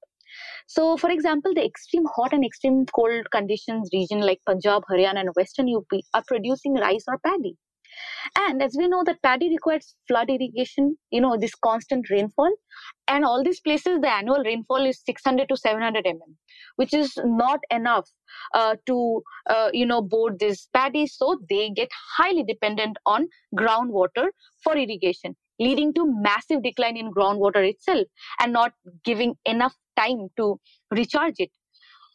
so, 0.68 0.98
for 0.98 1.10
example, 1.10 1.54
the 1.54 1.66
extreme 1.66 2.06
hot 2.16 2.34
and 2.34 2.46
extreme 2.46 2.86
cold 2.96 3.30
conditions 3.32 3.90
region 3.94 4.22
like 4.22 4.40
Punjab, 4.46 4.84
Haryana, 4.90 5.20
and 5.22 5.30
Western 5.36 5.68
UP 5.74 6.02
are 6.14 6.24
producing 6.28 6.76
rice 6.76 7.04
or 7.08 7.20
paddy. 7.20 7.58
And 8.38 8.62
as 8.62 8.76
we 8.78 8.88
know 8.88 9.04
that 9.06 9.22
paddy 9.22 9.50
requires 9.50 9.96
flood 10.08 10.30
irrigation, 10.30 10.98
you 11.12 11.22
know, 11.22 11.38
this 11.38 11.56
constant 11.56 12.10
rainfall. 12.10 12.52
And 13.08 13.26
all 13.26 13.44
these 13.44 13.60
places, 13.60 14.00
the 14.02 14.10
annual 14.10 14.44
rainfall 14.44 14.86
is 14.86 15.02
600 15.06 15.50
to 15.50 15.58
700 15.58 16.06
mm, 16.06 16.20
which 16.78 16.94
is 16.94 17.14
not 17.26 17.60
enough 17.70 18.10
uh, 18.54 18.76
to, 18.86 19.22
uh, 19.50 19.70
you 19.74 19.86
know, 19.86 20.02
board 20.02 20.40
this 20.40 20.68
paddy. 20.74 21.08
So 21.08 21.40
they 21.50 21.70
get 21.70 21.90
highly 22.18 22.44
dependent 22.44 22.98
on 23.06 23.28
groundwater 23.58 24.28
for 24.64 24.78
irrigation 24.78 25.36
leading 25.62 25.94
to 25.94 26.06
massive 26.22 26.64
decline 26.64 26.98
in 26.98 27.14
groundwater 27.14 27.64
itself 27.70 28.08
and 28.40 28.54
not 28.54 28.74
giving 29.06 29.36
enough 29.46 29.76
time 29.98 30.28
to 30.38 30.60
recharge 30.92 31.36
it. 31.38 31.52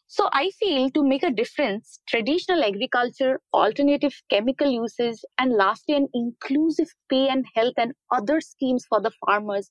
So 0.09 0.29
I 0.33 0.51
feel 0.59 0.91
to 0.91 1.05
make 1.05 1.23
a 1.23 1.31
difference, 1.31 2.01
traditional 2.09 2.65
agriculture, 2.65 3.41
alternative 3.53 4.15
chemical 4.31 4.69
uses, 4.69 5.25
and 5.39 5.53
lastly, 5.53 5.95
an 5.95 6.09
inclusive 6.15 6.89
pay 7.09 7.29
and 7.29 7.45
health 7.55 7.75
and 7.77 7.93
other 8.11 8.41
schemes 8.41 8.85
for 8.89 9.01
the 9.01 9.13
farmers 9.25 9.71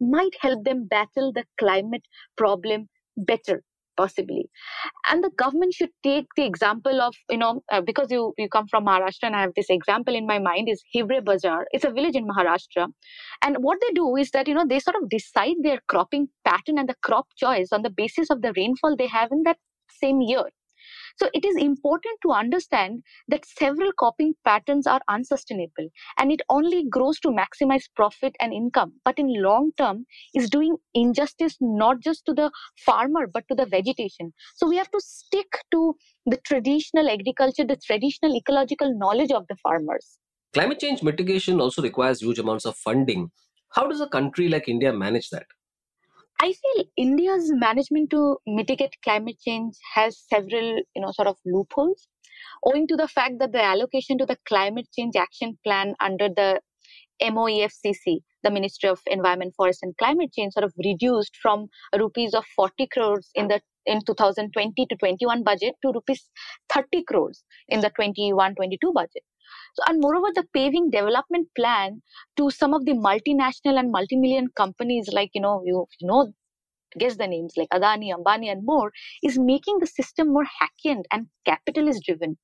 might 0.00 0.34
help 0.40 0.64
them 0.64 0.86
battle 0.86 1.32
the 1.32 1.44
climate 1.58 2.04
problem 2.36 2.88
better 3.16 3.62
possibly. 3.96 4.48
And 5.10 5.22
the 5.22 5.30
government 5.30 5.74
should 5.74 5.90
take 6.02 6.26
the 6.36 6.44
example 6.44 7.00
of 7.00 7.14
you 7.30 7.38
know 7.38 7.62
uh, 7.70 7.80
because 7.80 8.10
you 8.10 8.34
you 8.38 8.48
come 8.48 8.68
from 8.68 8.86
maharashtra 8.86 9.24
and 9.24 9.36
i 9.36 9.40
have 9.40 9.54
this 9.56 9.70
example 9.70 10.14
in 10.14 10.26
my 10.26 10.38
mind 10.38 10.68
is 10.68 10.82
Hiware 10.94 11.24
Bazar 11.24 11.66
it's 11.72 11.84
a 11.84 11.90
village 11.90 12.16
in 12.16 12.26
maharashtra. 12.28 12.88
And 13.42 13.56
what 13.58 13.78
they 13.80 13.92
do 13.94 14.16
is 14.16 14.30
that 14.30 14.48
you 14.48 14.54
know 14.54 14.66
they 14.66 14.80
sort 14.80 14.96
of 15.02 15.08
decide 15.08 15.56
their 15.62 15.80
cropping 15.88 16.28
pattern 16.44 16.78
and 16.78 16.88
the 16.88 16.96
crop 17.02 17.26
choice 17.36 17.68
on 17.72 17.82
the 17.82 17.90
basis 17.90 18.30
of 18.30 18.42
the 18.42 18.52
rainfall 18.56 18.96
they 18.96 19.06
have 19.06 19.32
in 19.32 19.42
that 19.44 19.58
same 19.90 20.20
year 20.20 20.44
so 21.16 21.28
it 21.32 21.44
is 21.44 21.56
important 21.56 22.18
to 22.22 22.32
understand 22.32 23.02
that 23.28 23.44
several 23.46 23.92
coping 23.92 24.34
patterns 24.44 24.86
are 24.86 25.00
unsustainable 25.08 25.88
and 26.18 26.32
it 26.32 26.42
only 26.48 26.84
grows 26.88 27.20
to 27.20 27.28
maximize 27.28 27.84
profit 27.94 28.34
and 28.40 28.52
income. 28.52 28.92
But 29.04 29.18
in 29.18 29.42
long 29.42 29.72
term 29.78 30.06
is 30.34 30.50
doing 30.50 30.76
injustice 30.94 31.56
not 31.60 32.00
just 32.00 32.24
to 32.26 32.34
the 32.34 32.50
farmer 32.84 33.26
but 33.32 33.44
to 33.48 33.54
the 33.54 33.66
vegetation. 33.66 34.32
So 34.56 34.68
we 34.68 34.76
have 34.76 34.90
to 34.90 35.00
stick 35.00 35.46
to 35.70 35.94
the 36.26 36.38
traditional 36.38 37.08
agriculture, 37.08 37.64
the 37.64 37.76
traditional 37.76 38.34
ecological 38.34 38.96
knowledge 38.98 39.30
of 39.30 39.46
the 39.48 39.56
farmers. 39.56 40.18
Climate 40.52 40.80
change 40.80 41.02
mitigation 41.02 41.60
also 41.60 41.82
requires 41.82 42.22
huge 42.22 42.38
amounts 42.38 42.64
of 42.64 42.76
funding. 42.76 43.30
How 43.70 43.88
does 43.88 44.00
a 44.00 44.08
country 44.08 44.48
like 44.48 44.68
India 44.68 44.92
manage 44.92 45.30
that? 45.30 45.46
I 46.40 46.52
feel 46.52 46.84
India's 46.96 47.50
management 47.52 48.10
to 48.10 48.38
mitigate 48.46 48.96
climate 49.02 49.38
change 49.40 49.74
has 49.94 50.22
several, 50.32 50.76
you 50.94 51.02
know, 51.02 51.10
sort 51.12 51.28
of 51.28 51.38
loopholes, 51.44 52.08
owing 52.64 52.86
to 52.88 52.96
the 52.96 53.08
fact 53.08 53.38
that 53.38 53.52
the 53.52 53.62
allocation 53.62 54.18
to 54.18 54.26
the 54.26 54.36
climate 54.46 54.88
change 54.96 55.16
action 55.16 55.58
plan 55.64 55.94
under 56.00 56.28
the 56.28 56.60
MOEFCC, 57.22 58.20
the 58.42 58.50
Ministry 58.50 58.88
of 58.88 59.00
Environment, 59.06 59.54
Forest 59.56 59.80
and 59.82 59.96
Climate 59.96 60.32
Change, 60.32 60.52
sort 60.52 60.64
of 60.64 60.74
reduced 60.84 61.36
from 61.40 61.68
rupees 61.96 62.34
of 62.34 62.44
40 62.56 62.88
crores 62.92 63.30
in 63.34 63.48
the 63.48 63.60
in 63.86 64.00
2020 64.04 64.86
to 64.86 64.96
21 64.96 65.44
budget 65.44 65.74
to 65.82 65.92
rupees 65.92 66.30
30 66.72 67.04
crores 67.04 67.44
in 67.68 67.80
the 67.80 67.90
21 67.90 68.54
22 68.54 68.92
budget. 68.92 69.22
So, 69.74 69.82
and 69.88 70.00
moreover, 70.00 70.28
the 70.34 70.46
paving 70.54 70.90
development 70.90 71.48
plan 71.56 72.02
to 72.36 72.50
some 72.50 72.74
of 72.74 72.84
the 72.86 72.92
multinational 72.92 73.78
and 73.78 73.90
multi-million 73.92 74.48
companies, 74.56 75.08
like 75.12 75.30
you 75.34 75.40
know, 75.40 75.62
you, 75.64 75.86
you 76.00 76.08
know, 76.08 76.32
guess 76.98 77.16
the 77.16 77.26
names 77.28 77.54
like 77.56 77.68
Adani, 77.70 78.12
Ambani, 78.14 78.50
and 78.52 78.64
more, 78.64 78.92
is 79.22 79.38
making 79.38 79.78
the 79.80 79.86
system 79.86 80.32
more 80.32 80.44
hacky 80.44 81.02
and 81.12 81.28
capitalist 81.44 82.02
driven. 82.04 82.38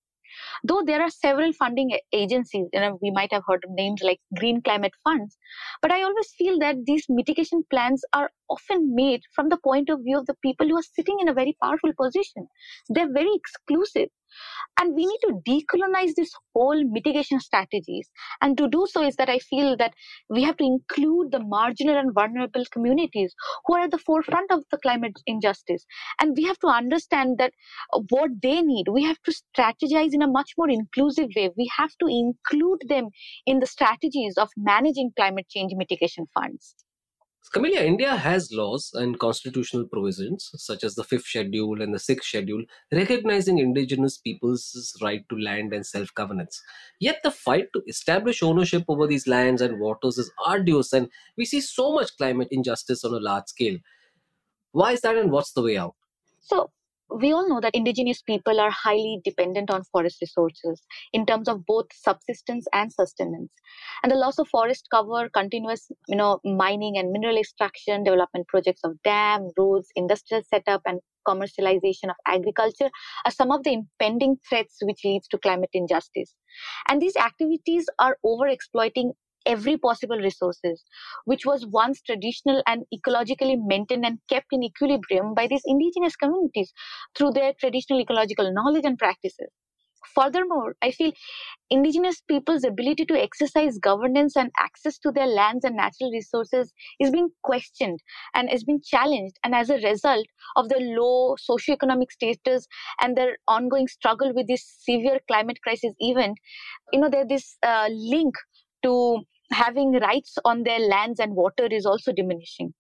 Though 0.65 0.83
there 0.83 1.03
are 1.03 1.11
several 1.11 1.53
funding 1.53 1.91
agencies, 2.13 2.67
you 2.73 2.81
know, 2.81 2.99
we 3.03 3.11
might 3.11 3.31
have 3.33 3.43
heard 3.47 3.63
of 3.65 3.73
names 3.73 4.03
like 4.03 4.21
Green 4.39 4.63
Climate 4.63 4.95
Funds, 5.05 5.37
but 5.83 5.93
I 5.93 6.03
always 6.03 6.33
feel 6.33 6.59
that 6.61 6.87
these 6.87 7.05
mitigation 7.11 7.63
plans 7.71 8.03
are 8.15 8.31
often 8.49 8.95
made 8.95 9.21
from 9.35 9.51
the 9.51 9.59
point 9.59 9.91
of 9.91 10.01
view 10.03 10.19
of 10.19 10.25
the 10.27 10.37
people 10.43 10.67
who 10.67 10.79
are 10.79 10.83
sitting 10.83 11.19
in 11.21 11.29
a 11.29 11.35
very 11.35 11.57
powerful 11.63 11.93
position. 11.95 12.49
They're 12.89 13.13
very 13.13 13.35
exclusive. 13.35 14.09
And 14.79 14.95
we 14.95 15.07
need 15.07 15.19
to 15.23 15.41
decolonize 15.47 16.15
this 16.15 16.33
whole 16.55 16.83
mitigation 16.85 17.41
strategies. 17.41 18.11
And 18.41 18.57
to 18.59 18.69
do 18.69 18.87
so 18.91 19.03
is 19.03 19.17
that 19.17 19.29
I 19.29 19.39
feel 19.39 19.77
that 19.77 19.95
we 20.29 20.43
have 20.43 20.57
to 20.59 20.65
include 20.65 21.33
the 21.33 21.41
marginal 21.41 21.97
and 21.97 22.13
vulnerable 22.13 22.65
communities 22.73 23.35
who 23.65 23.75
are 23.75 23.83
at 23.83 23.91
the 23.91 23.99
forefront 23.99 24.51
of 24.51 24.65
the 24.71 24.79
climate 24.79 25.19
injustice. 25.27 25.85
And 26.21 26.37
we 26.37 26.45
have 26.45 26.59
to 26.61 26.69
understand 26.69 27.39
that 27.39 27.53
uh, 27.93 28.01
what 28.09 28.31
they 28.43 28.63
need, 28.63 28.89
we 28.89 29.05
have 29.05 29.21
to 29.23 29.33
strategize 29.33 30.13
in 30.13 30.23
a 30.23 30.29
much 30.29 30.53
more 30.57 30.71
inclusive 30.71 31.29
way. 31.37 31.51
We 31.57 31.71
have 31.77 31.91
to 32.01 32.07
include 32.07 32.83
them 32.89 33.09
in 33.47 33.61
the 33.61 33.67
strategies 33.67 34.37
of 34.37 34.49
managing 34.57 35.13
climate 35.17 35.49
change 35.49 35.73
mitigation 35.75 36.27
funds. 36.35 36.75
Camelia, 37.53 37.81
India 37.81 38.15
has 38.17 38.53
laws 38.53 38.93
and 38.95 39.19
constitutional 39.19 39.85
provisions, 39.85 40.53
such 40.55 40.85
as 40.85 40.95
the 40.95 41.03
fifth 41.03 41.27
schedule 41.27 41.83
and 41.83 41.93
the 41.93 41.99
sixth 41.99 42.29
schedule, 42.29 42.63
recognizing 42.93 43.59
indigenous 43.59 44.19
peoples' 44.19 44.97
right 45.03 45.29
to 45.29 45.37
land 45.37 45.73
and 45.73 45.85
self 45.85 46.15
governance. 46.15 46.63
Yet 47.01 47.21
the 47.25 47.33
fight 47.33 47.73
to 47.73 47.83
establish 47.89 48.43
ownership 48.43 48.85
over 48.87 49.09
these 49.09 49.27
lands 49.27 49.63
and 49.63 49.81
waters 49.81 50.17
is 50.17 50.31
arduous, 50.47 50.93
and 50.93 51.09
we 51.37 51.45
see 51.45 51.61
so 51.61 51.93
much 51.93 52.17
climate 52.17 52.49
injustice 52.53 53.05
on 53.05 53.15
a 53.15 53.19
large 53.21 53.47
scale. 53.49 53.79
Why 54.73 54.93
is 54.93 55.01
that, 55.01 55.17
and 55.17 55.33
what's 55.33 55.53
the 55.53 55.63
way 55.63 55.77
out? 55.77 55.97
So, 56.41 56.71
we 57.11 57.33
all 57.33 57.49
know 57.49 57.61
that 57.61 57.75
indigenous 57.75 58.23
people 58.23 58.61
are 58.61 58.71
highly 58.71 59.21
dependent 59.25 59.71
on 59.71 59.85
forest 59.85 60.19
resources 60.21 60.81
in 61.13 61.27
terms 61.27 61.49
of 61.49 61.67
both 61.67 61.87
subsistence 61.93 62.67
and 62.73 62.93
sustenance. 62.93 63.51
And 64.03 64.13
the 64.13 64.17
loss 64.17 64.39
of 64.39 64.49
forest 64.49 64.87
cover 64.91 65.29
continuous 65.29 65.91
you 66.09 66.17
know 66.17 66.41
mining 66.45 66.99
and 66.99 67.13
mineral 67.13 67.37
extraction 67.39 68.05
development 68.05 68.49
projects 68.49 68.83
of 68.85 69.01
dam 69.03 69.51
roads 69.59 69.89
industrial 69.97 70.43
setup 70.49 70.83
and 70.87 71.01
commercialization 71.27 72.05
of 72.09 72.17
agriculture 72.27 72.91
are 73.25 73.31
some 73.31 73.51
of 73.51 73.63
the 73.63 73.73
impending 73.73 74.37
threats 74.49 74.79
which 74.83 75.05
leads 75.05 75.29
to 75.29 75.39
climate 75.39 75.71
injustice. 75.73 76.35
And 76.89 77.01
these 77.01 77.17
activities 77.17 77.87
are 77.99 78.17
over 78.25 78.47
exploiting 78.49 79.13
every 79.47 79.77
possible 79.77 80.19
resources, 80.19 80.85
which 81.25 81.45
was 81.47 81.67
once 81.67 82.01
traditional 82.03 82.63
and 82.67 82.85
ecologically 82.95 83.57
maintained 83.59 84.05
and 84.05 84.19
kept 84.29 84.49
in 84.53 84.63
equilibrium 84.63 85.35
by 85.35 85.47
these 85.47 85.63
indigenous 85.65 86.17
communities 86.17 86.73
through 87.17 87.33
their 87.33 87.53
traditional 87.59 88.01
ecological 88.01 88.53
knowledge 88.53 88.85
and 88.85 88.99
practices. 88.99 89.49
Furthermore, 90.15 90.75
I 90.83 90.91
feel 90.93 91.13
indigenous 91.71 92.21
people's 92.23 92.65
ability 92.65 93.05
to 93.07 93.21
exercise 93.21 93.79
governance 93.79 94.37
and 94.37 94.51
access 94.59 94.99
to 94.99 95.13
their 95.13 95.27
lands 95.27 95.65
and 95.65 95.77
natural 95.77 96.11
resources 96.11 96.73
is 96.99 97.11
being 97.11 97.29
questioned 97.43 98.01
and 98.35 98.51
is 98.51 98.65
being 98.65 98.81
challenged. 98.85 99.37
And 99.45 99.55
as 99.55 99.71
a 99.71 99.79
result 99.79 100.27
of 100.57 100.69
their 100.69 100.81
low 100.81 101.37
socioeconomic 101.51 102.11
status 102.11 102.67
and 103.01 103.17
their 103.17 103.37
ongoing 103.47 103.89
struggle 103.89 104.33
with 104.35 104.49
this 104.49 104.65
severe 104.81 105.21
climate 105.29 105.59
crisis 105.63 105.95
event, 105.99 106.39
you 106.93 107.01
know, 107.01 107.09
there's 107.11 107.29
this 107.29 107.57
uh, 107.63 107.89
link 107.91 108.35
to 108.83 109.21
having 109.53 109.93
rights 109.93 110.39
on 110.45 110.63
their 110.65 110.79
lands 110.81 111.21
and 111.21 111.35
water 111.35 111.67
is 111.67 111.87
also 111.87 112.13
diminishing. 112.13 112.75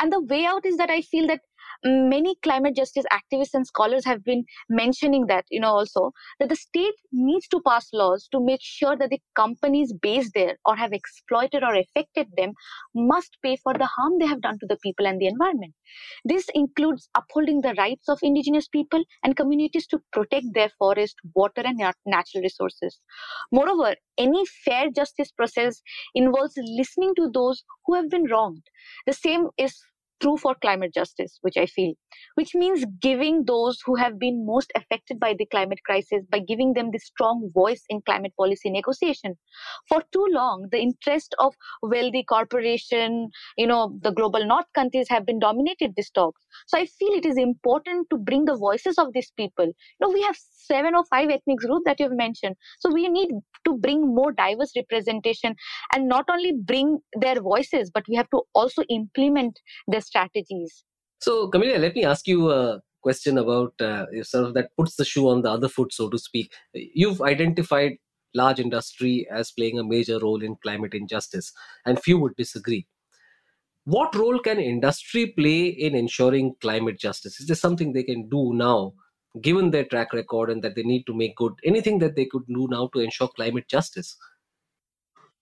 And 0.00 0.12
the 0.12 0.20
way 0.20 0.44
out 0.44 0.66
is 0.66 0.76
that 0.76 0.90
I 0.90 1.02
feel 1.02 1.26
that 1.28 1.40
many 1.84 2.34
climate 2.42 2.76
justice 2.76 3.04
activists 3.12 3.54
and 3.54 3.66
scholars 3.66 4.04
have 4.04 4.22
been 4.24 4.44
mentioning 4.68 5.26
that 5.26 5.44
you 5.50 5.60
know 5.60 5.72
also 5.72 6.12
that 6.40 6.48
the 6.48 6.56
state 6.56 6.94
needs 7.12 7.46
to 7.48 7.60
pass 7.66 7.88
laws 7.92 8.28
to 8.30 8.40
make 8.40 8.60
sure 8.62 8.96
that 8.96 9.10
the 9.10 9.20
companies 9.34 9.92
based 10.02 10.32
there 10.34 10.56
or 10.64 10.76
have 10.76 10.92
exploited 10.92 11.62
or 11.62 11.74
affected 11.74 12.26
them 12.36 12.52
must 12.94 13.36
pay 13.42 13.56
for 13.56 13.74
the 13.74 13.86
harm 13.86 14.18
they 14.18 14.26
have 14.26 14.40
done 14.40 14.58
to 14.58 14.66
the 14.66 14.78
people 14.82 15.06
and 15.06 15.20
the 15.20 15.26
environment. 15.26 15.74
This 16.24 16.46
includes 16.54 17.08
upholding 17.14 17.60
the 17.60 17.74
rights 17.74 18.08
of 18.08 18.18
indigenous 18.22 18.68
people 18.68 19.02
and 19.22 19.36
communities 19.36 19.86
to 19.88 20.00
protect 20.12 20.46
their 20.54 20.70
forest 20.78 21.16
water 21.34 21.62
and 21.64 21.78
natural 21.78 22.42
resources. 22.42 23.00
Moreover 23.52 23.96
any 24.18 24.44
fair 24.64 24.90
justice 24.90 25.30
process 25.32 25.82
involves 26.14 26.54
listening 26.56 27.14
to 27.16 27.30
those 27.30 27.64
who 27.84 27.94
have 27.94 28.08
been 28.08 28.24
wronged. 28.24 28.62
The 29.06 29.12
same 29.12 29.48
is 29.58 29.80
true 30.20 30.36
for 30.36 30.54
climate 30.56 30.94
justice, 30.94 31.38
which 31.42 31.56
I 31.56 31.66
feel, 31.66 31.94
which 32.34 32.54
means 32.54 32.84
giving 33.00 33.44
those 33.44 33.78
who 33.84 33.96
have 33.96 34.18
been 34.18 34.46
most 34.46 34.72
affected 34.74 35.20
by 35.20 35.34
the 35.34 35.46
climate 35.46 35.80
crisis 35.84 36.24
by 36.30 36.38
giving 36.40 36.74
them 36.74 36.90
the 36.90 36.98
strong 36.98 37.50
voice 37.54 37.82
in 37.88 38.00
climate 38.02 38.32
policy 38.36 38.70
negotiation. 38.70 39.36
For 39.88 40.02
too 40.12 40.26
long, 40.30 40.68
the 40.70 40.78
interest 40.80 41.34
of 41.38 41.54
wealthy 41.82 42.24
corporation, 42.24 43.30
you 43.56 43.66
know, 43.66 43.98
the 44.02 44.12
global 44.12 44.44
north 44.46 44.66
countries 44.74 45.06
have 45.08 45.26
been 45.26 45.38
dominated 45.38 45.94
these 45.96 46.10
talks. 46.10 46.42
So 46.66 46.78
I 46.78 46.86
feel 46.86 47.12
it 47.12 47.26
is 47.26 47.36
important 47.36 48.08
to 48.10 48.18
bring 48.18 48.44
the 48.44 48.56
voices 48.56 48.98
of 48.98 49.12
these 49.12 49.30
people. 49.36 49.66
You 49.66 49.74
know, 50.00 50.10
we 50.10 50.22
have 50.22 50.36
seven 50.38 50.94
or 50.94 51.04
five 51.10 51.28
ethnic 51.30 51.58
groups 51.58 51.84
that 51.86 52.00
you've 52.00 52.16
mentioned. 52.16 52.56
So 52.80 52.90
we 52.92 53.08
need 53.08 53.30
to 53.64 53.76
bring 53.78 54.14
more 54.14 54.32
diverse 54.32 54.72
representation 54.76 55.54
and 55.92 56.08
not 56.08 56.24
only 56.30 56.52
bring 56.52 56.98
their 57.20 57.40
voices, 57.40 57.90
but 57.92 58.04
we 58.08 58.16
have 58.16 58.30
to 58.30 58.42
also 58.54 58.82
implement 58.88 59.58
their 59.86 60.00
strategies. 60.06 60.84
So, 61.20 61.48
Camelia, 61.48 61.78
let 61.78 61.94
me 61.94 62.04
ask 62.04 62.26
you 62.28 62.50
a 62.50 62.80
question 63.02 63.38
about 63.38 63.72
uh, 63.80 64.06
of 64.34 64.54
that 64.54 64.70
puts 64.76 64.96
the 64.96 65.04
shoe 65.04 65.28
on 65.28 65.42
the 65.42 65.50
other 65.50 65.68
foot, 65.68 65.92
so 65.92 66.08
to 66.08 66.18
speak. 66.18 66.52
You've 66.72 67.22
identified 67.22 67.92
large 68.34 68.60
industry 68.60 69.26
as 69.30 69.50
playing 69.50 69.78
a 69.78 69.84
major 69.84 70.18
role 70.18 70.42
in 70.42 70.56
climate 70.62 70.94
injustice, 70.94 71.52
and 71.84 72.02
few 72.02 72.18
would 72.18 72.36
disagree. 72.36 72.86
What 73.84 74.14
role 74.16 74.38
can 74.40 74.58
industry 74.58 75.32
play 75.38 75.66
in 75.66 75.94
ensuring 75.94 76.56
climate 76.60 76.98
justice? 76.98 77.40
Is 77.40 77.46
there 77.46 77.56
something 77.56 77.92
they 77.92 78.02
can 78.02 78.28
do 78.28 78.52
now, 78.52 78.94
given 79.40 79.70
their 79.70 79.84
track 79.84 80.12
record, 80.12 80.50
and 80.50 80.62
that 80.62 80.74
they 80.74 80.82
need 80.82 81.04
to 81.06 81.14
make 81.14 81.36
good? 81.36 81.52
Anything 81.64 82.00
that 82.00 82.16
they 82.16 82.26
could 82.26 82.46
do 82.48 82.66
now 82.68 82.90
to 82.92 83.00
ensure 83.00 83.28
climate 83.28 83.68
justice? 83.68 84.16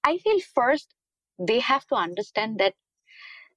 I 0.04 0.18
feel 0.18 0.38
first 0.54 0.94
they 1.38 1.58
have 1.60 1.86
to 1.86 1.94
understand 1.94 2.58
that, 2.58 2.74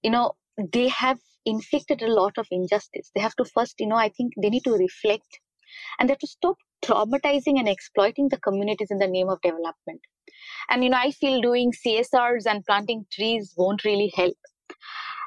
you 0.02 0.10
know, 0.10 0.36
they 0.74 0.88
have 0.88 1.20
inflicted 1.46 2.02
a 2.02 2.12
lot 2.12 2.34
of 2.38 2.48
injustice. 2.52 3.12
They 3.16 3.22
have 3.22 3.36
to 3.36 3.46
first, 3.46 3.76
you 3.80 3.88
know, 3.88 3.96
I 3.96 4.10
think 4.10 4.34
they 4.42 4.50
need 4.50 4.64
to 4.66 4.74
reflect 4.74 5.40
and 6.00 6.08
they 6.08 6.14
have 6.14 6.20
to 6.20 6.28
stop 6.28 6.58
traumatizing 6.84 7.60
and 7.60 7.68
exploiting 7.68 8.30
the 8.30 8.40
communities 8.40 8.90
in 8.92 9.00
the 9.00 9.08
name 9.08 9.30
of 9.30 9.42
development. 9.42 10.02
And, 10.70 10.84
you 10.84 10.90
know, 10.90 10.98
I 10.98 11.12
feel 11.12 11.42
doing 11.42 11.72
CSRs 11.72 12.46
and 12.46 12.66
planting 12.66 13.06
trees 13.12 13.54
won't 13.58 13.84
really 13.84 14.12
help. 14.16 14.38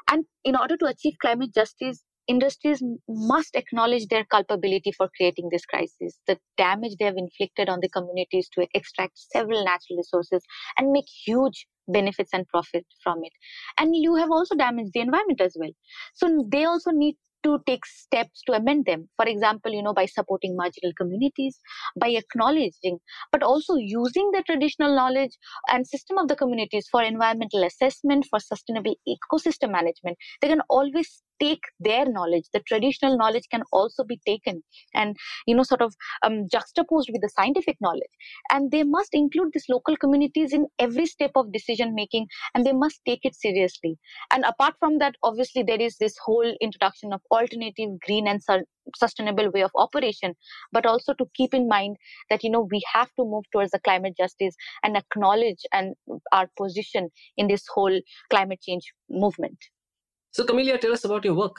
And 0.09 0.25
in 0.43 0.55
order 0.55 0.77
to 0.77 0.85
achieve 0.85 1.15
climate 1.21 1.53
justice, 1.53 2.03
industries 2.27 2.83
must 3.07 3.55
acknowledge 3.55 4.07
their 4.07 4.25
culpability 4.25 4.91
for 4.91 5.09
creating 5.17 5.49
this 5.51 5.65
crisis, 5.65 6.19
the 6.27 6.37
damage 6.57 6.93
they 6.99 7.05
have 7.05 7.17
inflicted 7.17 7.69
on 7.69 7.79
the 7.81 7.89
communities 7.89 8.49
to 8.53 8.67
extract 8.73 9.17
several 9.17 9.63
natural 9.63 9.97
resources 9.97 10.43
and 10.77 10.91
make 10.91 11.05
huge 11.25 11.67
benefits 11.87 12.31
and 12.33 12.47
profit 12.47 12.85
from 13.03 13.19
it. 13.23 13.33
And 13.77 13.95
you 13.95 14.15
have 14.15 14.31
also 14.31 14.55
damaged 14.55 14.91
the 14.93 15.01
environment 15.01 15.41
as 15.41 15.55
well. 15.59 15.71
So 16.13 16.45
they 16.51 16.65
also 16.65 16.91
need 16.91 17.15
to 17.43 17.59
take 17.65 17.85
steps 17.85 18.41
to 18.45 18.53
amend 18.53 18.85
them. 18.85 19.09
For 19.17 19.25
example 19.27 19.71
you 19.71 19.81
know 19.81 19.93
by 19.93 20.05
supporting 20.05 20.55
marginal 20.55 20.91
communities 20.97 21.59
by 21.99 22.09
acknowledging 22.09 22.99
but 23.31 23.43
also 23.43 23.75
using 23.75 24.29
the 24.31 24.43
traditional 24.43 24.95
knowledge 24.95 25.31
and 25.67 25.87
system 25.87 26.17
of 26.17 26.27
the 26.27 26.35
communities 26.35 26.87
for 26.91 27.01
environmental 27.01 27.63
assessment 27.63 28.25
for 28.29 28.39
sustainable 28.39 28.95
ecosystem 29.07 29.71
management. 29.71 30.17
They 30.41 30.49
can 30.49 30.61
always 30.69 31.23
take 31.41 31.63
their 31.79 32.05
knowledge. 32.05 32.45
The 32.53 32.61
traditional 32.67 33.17
knowledge 33.17 33.47
can 33.49 33.63
also 33.71 34.03
be 34.03 34.19
taken 34.25 34.63
and 34.93 35.15
you 35.47 35.55
know 35.55 35.63
sort 35.63 35.81
of 35.81 35.93
um, 36.23 36.47
juxtaposed 36.51 37.09
with 37.11 37.21
the 37.21 37.29
scientific 37.29 37.77
knowledge. 37.81 38.15
And 38.51 38.71
they 38.71 38.83
must 38.83 39.13
include 39.13 39.49
these 39.53 39.65
local 39.69 39.97
communities 39.97 40.53
in 40.53 40.67
every 40.79 41.05
step 41.05 41.31
of 41.35 41.51
decision 41.51 41.95
making 41.95 42.27
and 42.53 42.65
they 42.65 42.73
must 42.73 43.01
take 43.05 43.21
it 43.23 43.35
seriously. 43.35 43.97
And 44.31 44.43
apart 44.45 44.75
from 44.79 44.99
that 44.99 45.15
obviously 45.23 45.63
there 45.63 45.81
is 45.81 45.97
this 45.97 46.15
whole 46.23 46.55
introduction 46.61 47.13
of 47.13 47.21
alternative 47.31 47.89
green 48.05 48.27
and 48.27 48.41
su- 48.43 48.65
sustainable 48.95 49.49
way 49.51 49.61
of 49.61 49.71
operation 49.75 50.33
but 50.71 50.85
also 50.85 51.13
to 51.13 51.25
keep 51.35 51.53
in 51.53 51.67
mind 51.67 51.97
that 52.29 52.43
you 52.43 52.49
know 52.49 52.67
we 52.71 52.81
have 52.93 53.09
to 53.17 53.23
move 53.23 53.43
towards 53.51 53.71
the 53.71 53.79
climate 53.79 54.15
justice 54.17 54.55
and 54.83 54.97
acknowledge 54.97 55.63
and 55.71 55.95
our 56.31 56.49
position 56.57 57.09
in 57.37 57.47
this 57.47 57.63
whole 57.73 57.99
climate 58.29 58.59
change 58.61 58.91
movement 59.09 59.57
so, 60.31 60.43
Camelia, 60.43 60.77
tell 60.77 60.93
us 60.93 61.03
about 61.03 61.25
your 61.25 61.35
work. 61.35 61.57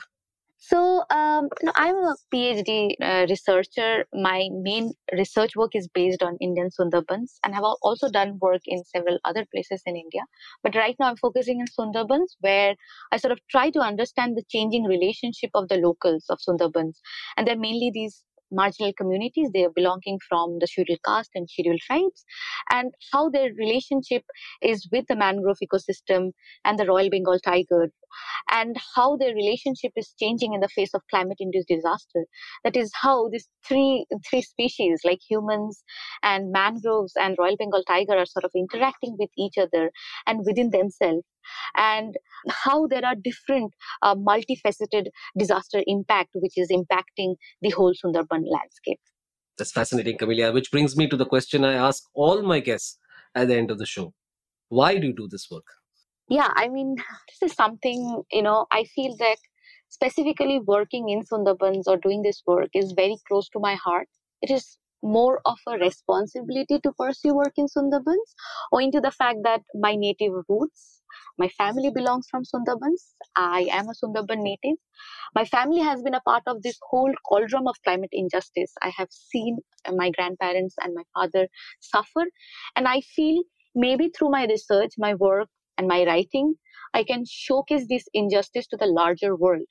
So, 0.64 1.02
um, 1.10 1.48
no, 1.64 1.72
I'm 1.74 1.96
a 1.96 2.14
PhD 2.32 2.94
uh, 3.02 3.26
researcher. 3.28 4.04
My 4.14 4.48
main 4.52 4.92
research 5.12 5.56
work 5.56 5.72
is 5.74 5.88
based 5.88 6.22
on 6.22 6.36
Indian 6.40 6.68
Sundarbans, 6.70 7.32
and 7.42 7.52
I've 7.52 7.64
also 7.82 8.08
done 8.08 8.38
work 8.40 8.60
in 8.66 8.84
several 8.84 9.18
other 9.24 9.44
places 9.52 9.82
in 9.86 9.96
India. 9.96 10.22
But 10.62 10.76
right 10.76 10.94
now, 11.00 11.08
I'm 11.08 11.16
focusing 11.16 11.58
in 11.58 11.66
Sundarbans, 11.66 12.36
where 12.40 12.76
I 13.10 13.16
sort 13.16 13.32
of 13.32 13.40
try 13.50 13.70
to 13.70 13.80
understand 13.80 14.36
the 14.36 14.44
changing 14.48 14.84
relationship 14.84 15.50
of 15.54 15.66
the 15.66 15.78
locals 15.78 16.26
of 16.30 16.38
Sundarbans, 16.48 17.00
and 17.36 17.44
they're 17.44 17.58
mainly 17.58 17.90
these 17.92 18.22
marginal 18.52 18.92
communities 18.96 19.50
they 19.52 19.64
are 19.64 19.72
belonging 19.74 20.18
from 20.28 20.58
the 20.60 20.66
scheduled 20.66 21.00
caste 21.04 21.30
and 21.34 21.48
scheduled 21.50 21.80
tribes. 21.80 22.24
And 22.70 22.92
how 23.12 23.30
their 23.30 23.52
relationship 23.54 24.24
is 24.60 24.88
with 24.92 25.06
the 25.08 25.16
mangrove 25.16 25.58
ecosystem 25.62 26.32
and 26.64 26.78
the 26.78 26.86
royal 26.86 27.10
bengal 27.10 27.38
tiger 27.40 27.90
and 28.50 28.76
how 28.94 29.16
their 29.16 29.34
relationship 29.34 29.92
is 29.96 30.14
changing 30.20 30.52
in 30.54 30.60
the 30.60 30.68
face 30.68 30.94
of 30.94 31.02
climate 31.10 31.38
induced 31.40 31.68
disaster. 31.68 32.26
That 32.64 32.76
is 32.76 32.92
how 32.94 33.28
these 33.28 33.48
three 33.66 34.06
three 34.28 34.42
species 34.42 35.00
like 35.04 35.20
humans 35.28 35.82
and 36.22 36.52
mangroves 36.52 37.14
and 37.16 37.36
royal 37.38 37.56
bengal 37.56 37.84
tiger 37.84 38.16
are 38.16 38.26
sort 38.26 38.44
of 38.44 38.52
interacting 38.54 39.16
with 39.18 39.30
each 39.38 39.58
other 39.58 39.90
and 40.26 40.44
within 40.44 40.70
themselves 40.70 41.24
and 41.76 42.16
how 42.64 42.86
there 42.86 43.04
are 43.04 43.14
different 43.14 43.72
uh, 44.02 44.14
multifaceted 44.14 45.06
disaster 45.38 45.82
impact 45.86 46.30
which 46.34 46.56
is 46.56 46.70
impacting 46.70 47.34
the 47.60 47.70
whole 47.70 47.92
sundarban 47.92 48.44
landscape. 48.50 49.00
That's 49.58 49.72
fascinating 49.72 50.18
camelia 50.18 50.52
which 50.52 50.70
brings 50.70 50.96
me 50.96 51.08
to 51.08 51.16
the 51.16 51.26
question 51.26 51.64
i 51.64 51.74
ask 51.74 52.02
all 52.14 52.42
my 52.42 52.60
guests 52.60 52.98
at 53.34 53.48
the 53.48 53.56
end 53.56 53.70
of 53.70 53.78
the 53.78 53.86
show. 53.86 54.12
Why 54.68 54.98
do 54.98 55.06
you 55.06 55.14
do 55.14 55.28
this 55.28 55.48
work? 55.50 55.66
Yeah 56.28 56.50
i 56.56 56.68
mean 56.68 56.96
this 56.96 57.50
is 57.50 57.56
something 57.56 58.22
you 58.30 58.42
know 58.42 58.66
i 58.70 58.84
feel 58.84 59.16
that 59.18 59.36
specifically 59.92 60.58
working 60.58 61.10
in 61.10 61.22
sundarbans 61.22 61.82
or 61.86 61.98
doing 61.98 62.22
this 62.22 62.42
work 62.46 62.70
is 62.74 62.92
very 62.92 63.16
close 63.28 63.48
to 63.50 63.60
my 63.60 63.74
heart. 63.74 64.08
It 64.40 64.50
is 64.50 64.78
more 65.02 65.40
of 65.44 65.58
a 65.68 65.76
responsibility 65.78 66.78
to 66.80 66.92
pursue 66.92 67.34
work 67.34 67.52
in 67.56 67.66
sundarbans 67.66 68.30
owing 68.72 68.92
to 68.92 69.00
the 69.00 69.10
fact 69.10 69.40
that 69.44 69.62
my 69.74 69.94
native 69.96 70.32
roots 70.48 71.01
my 71.38 71.48
family 71.48 71.90
belongs 71.90 72.26
from 72.30 72.44
Sundarbans. 72.44 73.14
I 73.36 73.68
am 73.72 73.88
a 73.88 73.94
Sundarban 73.94 74.42
native. 74.42 74.76
My 75.34 75.44
family 75.44 75.80
has 75.80 76.02
been 76.02 76.14
a 76.14 76.20
part 76.20 76.42
of 76.46 76.62
this 76.62 76.78
whole 76.90 77.12
cauldron 77.28 77.68
of 77.68 77.76
climate 77.84 78.10
injustice. 78.12 78.72
I 78.82 78.92
have 78.96 79.08
seen 79.10 79.58
uh, 79.84 79.92
my 79.92 80.10
grandparents 80.10 80.74
and 80.80 80.94
my 80.94 81.04
father 81.14 81.48
suffer, 81.80 82.24
and 82.76 82.86
I 82.88 83.00
feel 83.00 83.42
maybe 83.74 84.10
through 84.10 84.30
my 84.30 84.46
research, 84.46 84.92
my 84.98 85.14
work, 85.14 85.48
and 85.78 85.88
my 85.88 86.04
writing, 86.04 86.54
I 86.94 87.04
can 87.04 87.24
showcase 87.26 87.86
this 87.88 88.06
injustice 88.14 88.66
to 88.68 88.76
the 88.76 88.86
larger 88.86 89.36
world. 89.36 89.62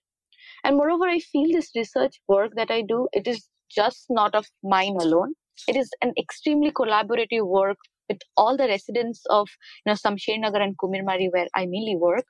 And 0.64 0.76
moreover, 0.78 1.06
I 1.06 1.20
feel 1.20 1.52
this 1.52 1.72
research 1.76 2.22
work 2.28 2.54
that 2.56 2.72
I 2.72 2.82
do, 2.82 3.08
it 3.14 3.28
is 3.28 3.48
just 3.70 4.06
not 4.10 4.36
of 4.36 4.46
mine 4.64 4.98
alone. 5.00 5.34
It 5.68 5.76
is 5.76 5.90
an 6.02 6.14
extremely 6.18 6.72
collaborative 6.72 7.46
work 7.46 7.78
with 8.12 8.21
all 8.38 8.58
the 8.58 8.67
residents 8.67 9.24
of 9.30 9.50
you 9.86 9.91
know 9.91 9.97
Samsher 10.04 10.39
Nagar 10.39 10.62
and 10.62 10.78
Kumirmari 10.78 11.30
where 11.32 11.47
I 11.56 11.65
mainly 11.65 11.95
work. 11.95 12.26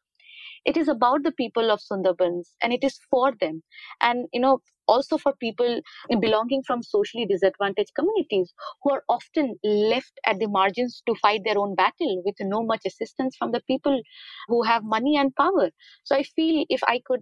It 0.65 0.77
is 0.77 0.87
about 0.87 1.23
the 1.23 1.31
people 1.31 1.71
of 1.71 1.79
Sundarbans 1.79 2.49
and 2.61 2.73
it 2.73 2.83
is 2.83 2.99
for 3.09 3.33
them. 3.39 3.63
And 4.01 4.27
you 4.33 4.39
know, 4.41 4.59
also 4.87 5.17
for 5.17 5.33
people 5.41 5.81
belonging 6.19 6.63
from 6.67 6.83
socially 6.83 7.25
disadvantaged 7.25 7.93
communities 7.95 8.53
who 8.83 8.91
are 8.93 9.03
often 9.09 9.55
left 9.63 10.19
at 10.25 10.39
the 10.39 10.47
margins 10.47 11.01
to 11.07 11.15
fight 11.21 11.41
their 11.45 11.57
own 11.57 11.75
battle 11.75 12.21
with 12.25 12.35
no 12.41 12.63
much 12.63 12.81
assistance 12.85 13.35
from 13.37 13.51
the 13.51 13.61
people 13.67 14.01
who 14.47 14.63
have 14.63 14.83
money 14.83 15.17
and 15.17 15.35
power. 15.35 15.69
So 16.03 16.15
I 16.15 16.23
feel 16.23 16.65
if 16.69 16.81
I 16.87 17.01
could 17.05 17.21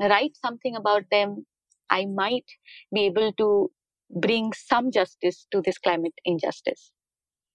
write 0.00 0.36
something 0.36 0.76
about 0.76 1.04
them, 1.10 1.46
I 1.90 2.06
might 2.06 2.46
be 2.94 3.06
able 3.06 3.32
to 3.34 3.70
bring 4.10 4.52
some 4.52 4.90
justice 4.90 5.46
to 5.52 5.62
this 5.62 5.78
climate 5.78 6.14
injustice. 6.24 6.92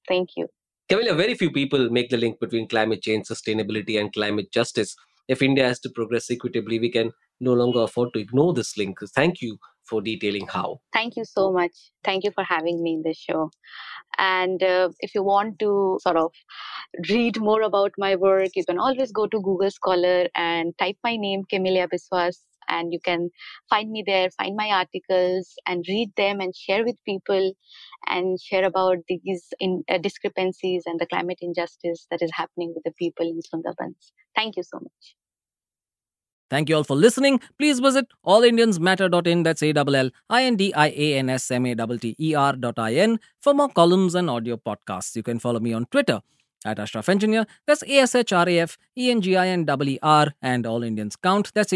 Thank 0.08 0.30
you. 0.36 0.48
Camelia, 0.90 1.16
very 1.16 1.34
few 1.34 1.52
people 1.52 1.90
make 1.90 2.10
the 2.10 2.18
link 2.18 2.40
between 2.40 2.68
climate 2.68 3.02
change, 3.02 3.28
sustainability, 3.28 4.00
and 4.00 4.12
climate 4.14 4.52
justice. 4.52 4.96
If 5.28 5.42
India 5.42 5.66
has 5.66 5.80
to 5.82 5.90
progress 5.90 6.30
equitably, 6.30 6.80
we 6.80 6.92
can 6.92 7.12
no 7.40 7.54
longer 7.54 7.82
afford 7.82 8.14
to 8.14 8.20
ignore 8.20 8.54
this 8.54 8.78
link. 8.78 9.00
Thank 9.16 9.42
you 9.42 9.58
for 9.86 10.02
detailing 10.02 10.48
how. 10.48 10.80
Thank 10.94 11.16
you 11.16 11.26
so 11.26 11.52
much. 11.52 11.72
Thank 12.04 12.24
you 12.24 12.32
for 12.32 12.44
having 12.44 12.82
me 12.82 12.94
in 12.96 13.04
this 13.04 13.18
show. 13.18 13.50
And 14.18 14.62
uh, 14.62 14.90
if 15.00 15.16
you 15.16 15.24
want 15.24 15.60
to 15.60 16.00
sort 16.02 16.18
of 16.18 16.32
read 17.10 17.40
more 17.40 17.62
about 17.62 17.92
my 17.98 18.16
work, 18.16 18.50
you 18.56 18.64
can 18.66 18.78
always 18.78 19.12
go 19.12 19.28
to 19.28 19.42
Google 19.42 19.72
Scholar 19.72 20.28
and 20.36 20.74
type 20.78 20.98
my 21.04 21.16
name, 21.16 21.44
Camelia 21.52 21.88
Biswas, 21.88 22.38
and 22.68 22.94
you 22.94 23.00
can 23.00 23.32
find 23.70 23.92
me 23.92 24.04
there, 24.06 24.30
find 24.32 24.56
my 24.56 24.70
articles, 24.70 25.56
and 25.66 25.84
read 25.88 26.12
them 26.16 26.40
and 26.40 26.56
share 26.56 26.86
with 26.86 27.04
people 27.06 27.54
and 28.08 28.40
share 28.40 28.66
about 28.66 29.00
these 29.08 29.52
in, 29.60 29.84
uh, 29.90 29.98
discrepancies 29.98 30.84
and 30.86 31.00
the 31.00 31.08
climate 31.08 31.40
injustice 31.42 32.06
that 32.12 32.22
is 32.22 32.30
happening 32.34 32.72
with 32.76 32.84
the 32.84 32.92
people 32.92 33.28
in 33.28 33.40
Sundarbans. 33.42 34.12
Thank 34.36 34.58
you 34.58 34.64
so 34.64 34.80
much. 34.80 35.16
Thank 36.50 36.68
you 36.70 36.76
all 36.76 36.84
for 36.84 36.96
listening. 36.96 37.40
Please 37.58 37.80
visit 37.80 38.06
allindiansmatter.in, 38.26 39.44
that's 39.44 39.64
A-L-L-I-N-D-I-A-N-S-M-A-T-T-E-R 39.64 42.56
dot 42.58 42.78
I-N 42.78 43.20
for 43.42 43.56
more 43.56 43.70
columns 43.70 44.14
and 44.14 44.30
audio 44.30 44.58
podcasts. 44.58 45.16
You 45.16 45.24
can 45.24 45.40
follow 45.40 45.60
me 45.60 45.74
on 45.74 45.86
Twitter 45.86 46.22
at 46.66 46.80
Ashraf 46.80 47.10
Engineer, 47.10 47.46
that's 47.66 47.84
A-S-H-R-A-F-E-N-G-I-N-E-R, 47.84 50.34
and 50.42 50.66
All 50.66 50.84
Indians 50.84 51.16
Count, 51.16 51.54
that's 51.54 51.72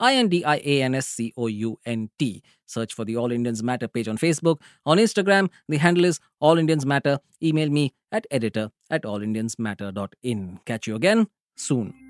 A-L-L 0.00 0.08
I-N-D-I-A-N-S-C-O-U-N-T. 0.08 2.42
Search 2.66 2.94
for 2.94 3.04
the 3.04 3.16
All 3.16 3.32
Indians 3.32 3.62
Matter 3.62 3.88
page 3.88 4.08
on 4.08 4.18
Facebook. 4.18 4.60
On 4.84 4.98
Instagram, 4.98 5.50
the 5.68 5.76
handle 5.76 6.04
is 6.04 6.20
All 6.40 6.58
Indians 6.58 6.86
Matter. 6.86 7.18
Email 7.42 7.70
me 7.70 7.94
at 8.12 8.26
editor 8.30 8.70
at 8.90 9.02
allindiansmatter.in. 9.02 10.60
Catch 10.64 10.86
you 10.86 10.96
again 10.96 11.26
soon. 11.56 12.05